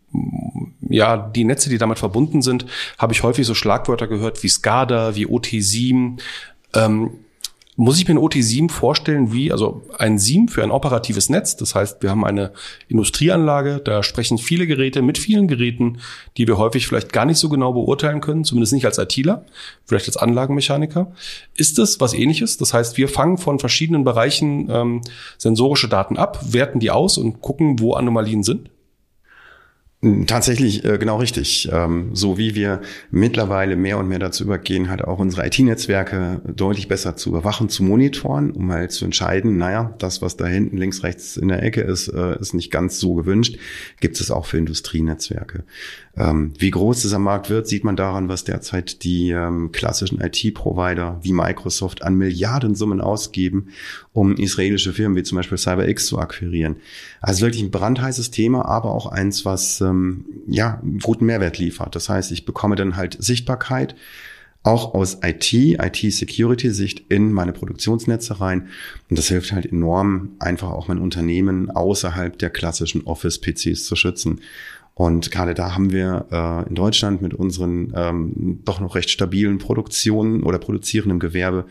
ja, 0.90 1.18
die 1.18 1.44
Netze, 1.44 1.70
die 1.70 1.78
damit 1.78 2.00
verbunden 2.00 2.42
sind, 2.42 2.66
habe 2.98 3.14
ich 3.14 3.22
häufig 3.22 3.46
so 3.46 3.54
Schlagwörter 3.54 4.08
gehört 4.08 4.42
wie 4.44 4.50
SCADA, 4.50 5.16
wie 5.16 5.28
OT7. 5.28 6.20
Ähm, 6.74 7.12
muss 7.78 8.00
ich 8.00 8.08
mir 8.08 8.16
ein 8.16 8.20
OT7 8.20 8.70
vorstellen 8.70 9.34
wie, 9.34 9.52
also 9.52 9.84
ein 9.98 10.18
SIEM 10.18 10.48
für 10.48 10.64
ein 10.64 10.72
operatives 10.72 11.30
Netz. 11.30 11.58
Das 11.58 11.76
heißt, 11.76 12.02
wir 12.02 12.10
haben 12.10 12.24
eine 12.24 12.52
Industrieanlage, 12.88 13.82
da 13.84 14.02
sprechen 14.02 14.38
viele 14.38 14.66
Geräte 14.66 15.02
mit 15.02 15.18
vielen 15.18 15.48
Geräten, 15.48 15.98
die 16.38 16.48
wir 16.48 16.58
häufig 16.58 16.88
vielleicht 16.88 17.12
gar 17.12 17.26
nicht 17.26 17.38
so 17.38 17.50
genau 17.50 17.74
beurteilen 17.74 18.22
können, 18.22 18.46
zumindest 18.46 18.74
nicht 18.74 18.86
als 18.86 18.98
ITler, 18.98 19.46
vielleicht 19.86 20.08
als 20.08 20.18
Anlagenmechaniker. 20.18 21.12
Ist 21.56 21.78
das 21.78 22.00
was 22.00 22.14
ähnliches? 22.14 22.58
Das 22.58 22.74
heißt, 22.74 22.98
wir 22.98 23.10
fangen 23.10 23.38
von 23.38 23.60
verschiedenen 23.60 24.04
Bereichen 24.04 24.70
ähm, 24.70 25.02
sensorische 25.38 25.90
Daten 25.90 26.18
ab, 26.18 26.40
werten 26.54 26.80
die 26.80 26.92
aus 26.92 27.18
und 27.18 27.42
gucken, 27.42 27.80
wo 27.80 27.94
Anomalien 27.94 28.44
sind? 28.44 28.70
Tatsächlich 30.28 30.86
äh, 30.86 31.00
genau 31.00 31.18
richtig. 31.18 31.68
Ähm, 31.72 32.12
so 32.14 32.38
wie 32.38 32.54
wir 32.54 32.82
mittlerweile 33.10 33.76
mehr 33.76 33.98
und 33.98 34.08
mehr 34.08 34.20
dazu 34.20 34.44
übergehen, 34.44 34.90
halt 34.90 35.04
auch 35.04 35.18
unsere 35.18 35.48
IT-Netzwerke 35.48 36.42
deutlich 36.46 36.88
besser 36.88 37.16
zu 37.16 37.30
überwachen, 37.30 37.70
zu 37.70 37.84
monitoren, 37.84 38.52
um 38.52 38.72
halt 38.72 38.92
zu 38.92 39.06
entscheiden, 39.06 39.58
naja, 39.58 39.96
das, 39.98 40.22
was 40.22 40.38
da 40.38 40.46
hinten 40.46 40.78
links, 40.78 41.02
rechts 41.02 41.38
in 41.38 41.48
der 41.48 41.64
Ecke 41.64 41.82
ist, 41.82 42.10
äh, 42.10 42.40
ist 42.40 42.54
nicht 42.54 42.72
ganz 42.72 43.00
so 43.00 43.16
gewünscht, 43.16 43.58
gibt 44.00 44.20
es 44.20 44.30
auch 44.30 44.46
für 44.46 44.58
Industrienetzwerke. 44.58 45.64
Ähm, 46.18 46.54
wie 46.58 46.72
groß 46.72 47.02
dieser 47.02 47.20
Markt 47.20 47.50
wird, 47.50 47.68
sieht 47.68 47.84
man 47.84 47.96
daran, 47.96 48.30
was 48.30 48.44
derzeit 48.44 49.04
die 49.04 49.32
ähm, 49.32 49.72
klassischen 49.72 50.22
IT-Provider 50.22 51.20
wie 51.24 51.34
Microsoft 51.34 52.04
an 52.04 52.16
Milliardensummen 52.16 53.02
ausgeben, 53.02 53.70
um 54.14 54.36
israelische 54.38 54.94
Firmen 54.94 55.18
wie 55.18 55.24
zum 55.24 55.38
Beispiel 55.38 55.58
CyberX 55.58 56.06
zu 56.06 56.20
akquirieren. 56.20 56.78
Also 57.20 57.42
wirklich 57.42 57.64
ein 57.64 57.72
brandheißes 57.72 58.32
Thema, 58.32 58.66
aber 58.66 58.92
auch 58.92 59.08
eins, 59.08 59.44
was 59.44 59.82
ähm, 59.86 60.26
ja 60.48 60.82
guten 61.04 61.26
Mehrwert 61.26 61.58
liefert. 61.58 61.96
Das 61.96 62.10
heißt, 62.10 62.32
ich 62.32 62.46
bekomme 62.46 62.76
dann 62.76 62.96
halt 62.96 63.18
Sichtbarkeit 63.20 63.96
auch 64.66 64.96
aus 64.96 65.20
IT, 65.24 65.54
IT-Security-Sicht 65.54 67.06
in 67.10 67.32
meine 67.32 67.54
Produktionsnetze 67.54 68.42
rein. 68.42 68.68
Und 69.10 69.20
das 69.20 69.28
hilft 69.28 69.52
halt 69.52 69.68
enorm, 69.68 70.32
einfach 70.40 70.70
auch 70.70 70.88
mein 70.88 70.98
Unternehmen 70.98 71.70
außerhalb 71.70 72.38
der 72.40 72.50
klassischen 72.50 73.04
Office-PCs 73.04 73.86
zu 73.86 73.96
schützen. 73.96 74.42
Und 74.96 75.30
gerade 75.30 75.54
da 75.54 75.76
haben 75.76 75.92
wir 75.92 76.26
äh, 76.32 76.70
in 76.70 76.76
Deutschland 76.76 77.22
mit 77.22 77.34
unseren 77.34 77.94
ähm, 77.96 78.62
doch 78.66 78.80
noch 78.80 78.96
recht 78.96 79.10
stabilen 79.10 79.60
Produktionen 79.60 80.42
oder 80.42 80.58
produzierendem 80.58 81.20
Gewerbe 81.20 81.66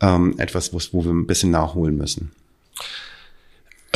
ähm, 0.00 0.34
etwas, 0.38 0.72
wo, 0.72 0.78
wo 0.92 1.04
wir 1.04 1.12
ein 1.12 1.26
bisschen 1.26 1.50
nachholen 1.50 1.96
müssen. 1.96 2.30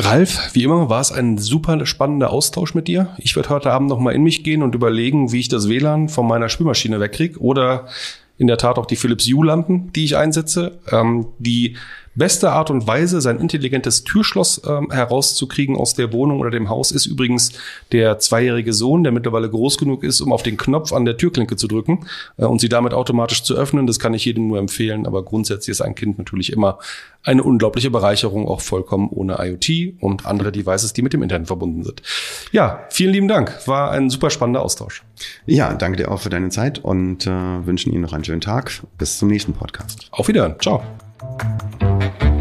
Ralf, 0.03 0.55
wie 0.55 0.65
immer 0.65 0.89
war 0.89 1.01
es 1.01 1.13
ein 1.13 1.37
super 1.37 1.85
spannender 1.85 2.31
Austausch 2.31 2.75
mit 2.75 2.89
dir. 2.89 3.15
Ich 3.19 3.37
werde 3.37 3.51
heute 3.51 3.71
Abend 3.71 3.91
noch 3.91 3.99
mal 3.99 4.15
in 4.15 4.23
mich 4.23 4.43
gehen 4.43 4.63
und 4.63 4.75
überlegen, 4.75 5.31
wie 5.31 5.41
ich 5.41 5.49
das 5.49 5.69
WLAN 5.69 6.09
von 6.09 6.27
meiner 6.27 6.49
Spülmaschine 6.49 7.01
wegkriege 7.01 7.39
oder 7.39 7.87
in 8.39 8.47
der 8.47 8.57
Tat 8.57 8.79
auch 8.79 8.87
die 8.87 8.97
Philips 8.97 9.27
Hue-Lampen, 9.27 9.93
die 9.93 10.05
ich 10.05 10.17
einsetze, 10.17 10.79
ähm, 10.91 11.27
die 11.39 11.77
Beste 12.15 12.51
Art 12.51 12.71
und 12.71 12.87
Weise, 12.87 13.21
sein 13.21 13.39
intelligentes 13.39 14.03
Türschloss 14.03 14.63
ähm, 14.67 14.91
herauszukriegen 14.91 15.77
aus 15.77 15.95
der 15.95 16.13
Wohnung 16.13 16.41
oder 16.41 16.51
dem 16.51 16.69
Haus, 16.69 16.91
ist 16.91 17.07
übrigens 17.07 17.53
der 17.93 18.19
zweijährige 18.19 18.73
Sohn, 18.73 19.05
der 19.05 19.13
mittlerweile 19.13 19.49
groß 19.49 19.79
genug 19.79 20.03
ist, 20.03 20.21
um 20.21 20.33
auf 20.33 20.43
den 20.43 20.57
Knopf 20.57 20.93
an 20.93 21.05
der 21.05 21.17
Türklinke 21.17 21.57
zu 21.57 21.69
drücken 21.69 22.07
äh, 22.37 22.45
und 22.45 22.61
sie 22.61 22.69
damit 22.69 22.95
automatisch 22.95 23.45
zu 23.45 23.55
öffnen. 23.55 23.87
Das 23.87 23.99
kann 24.01 24.13
ich 24.13 24.25
jedem 24.25 24.49
nur 24.49 24.59
empfehlen, 24.59 25.07
aber 25.07 25.25
grundsätzlich 25.25 25.73
ist 25.73 25.81
ein 25.81 25.95
Kind 25.95 26.19
natürlich 26.19 26.53
immer 26.53 26.79
eine 27.23 27.43
unglaubliche 27.43 27.91
Bereicherung, 27.91 28.49
auch 28.49 28.61
vollkommen 28.61 29.09
ohne 29.11 29.37
IoT 29.39 30.01
und 30.01 30.27
andere 30.27 30.53
Devices, 30.53 30.93
die 30.93 31.03
mit 31.03 31.13
dem 31.13 31.23
Internet 31.23 31.47
verbunden 31.49 31.85
sind. 31.85 32.03
Ja, 32.51 32.87
vielen 32.91 33.13
lieben 33.13 33.29
Dank. 33.29 33.67
War 33.67 33.91
ein 33.91 34.11
super 34.11 34.31
spannender 34.31 34.63
Austausch. 34.63 35.03
Ja, 35.47 35.75
danke 35.75 35.99
dir 35.99 36.11
auch 36.11 36.21
für 36.21 36.31
deine 36.31 36.49
Zeit 36.49 36.79
und 36.79 37.27
äh, 37.27 37.31
wünschen 37.31 37.93
Ihnen 37.93 38.03
noch 38.03 38.15
einen 38.15 38.25
schönen 38.25 38.41
Tag. 38.41 38.73
Bis 38.99 39.19
zum 39.19 39.29
nächsten 39.29 39.53
Podcast. 39.53 40.09
Auf 40.11 40.29
Wiedersehen. 40.29 40.57
Ciao. 40.61 40.83
Müzik 41.23 42.40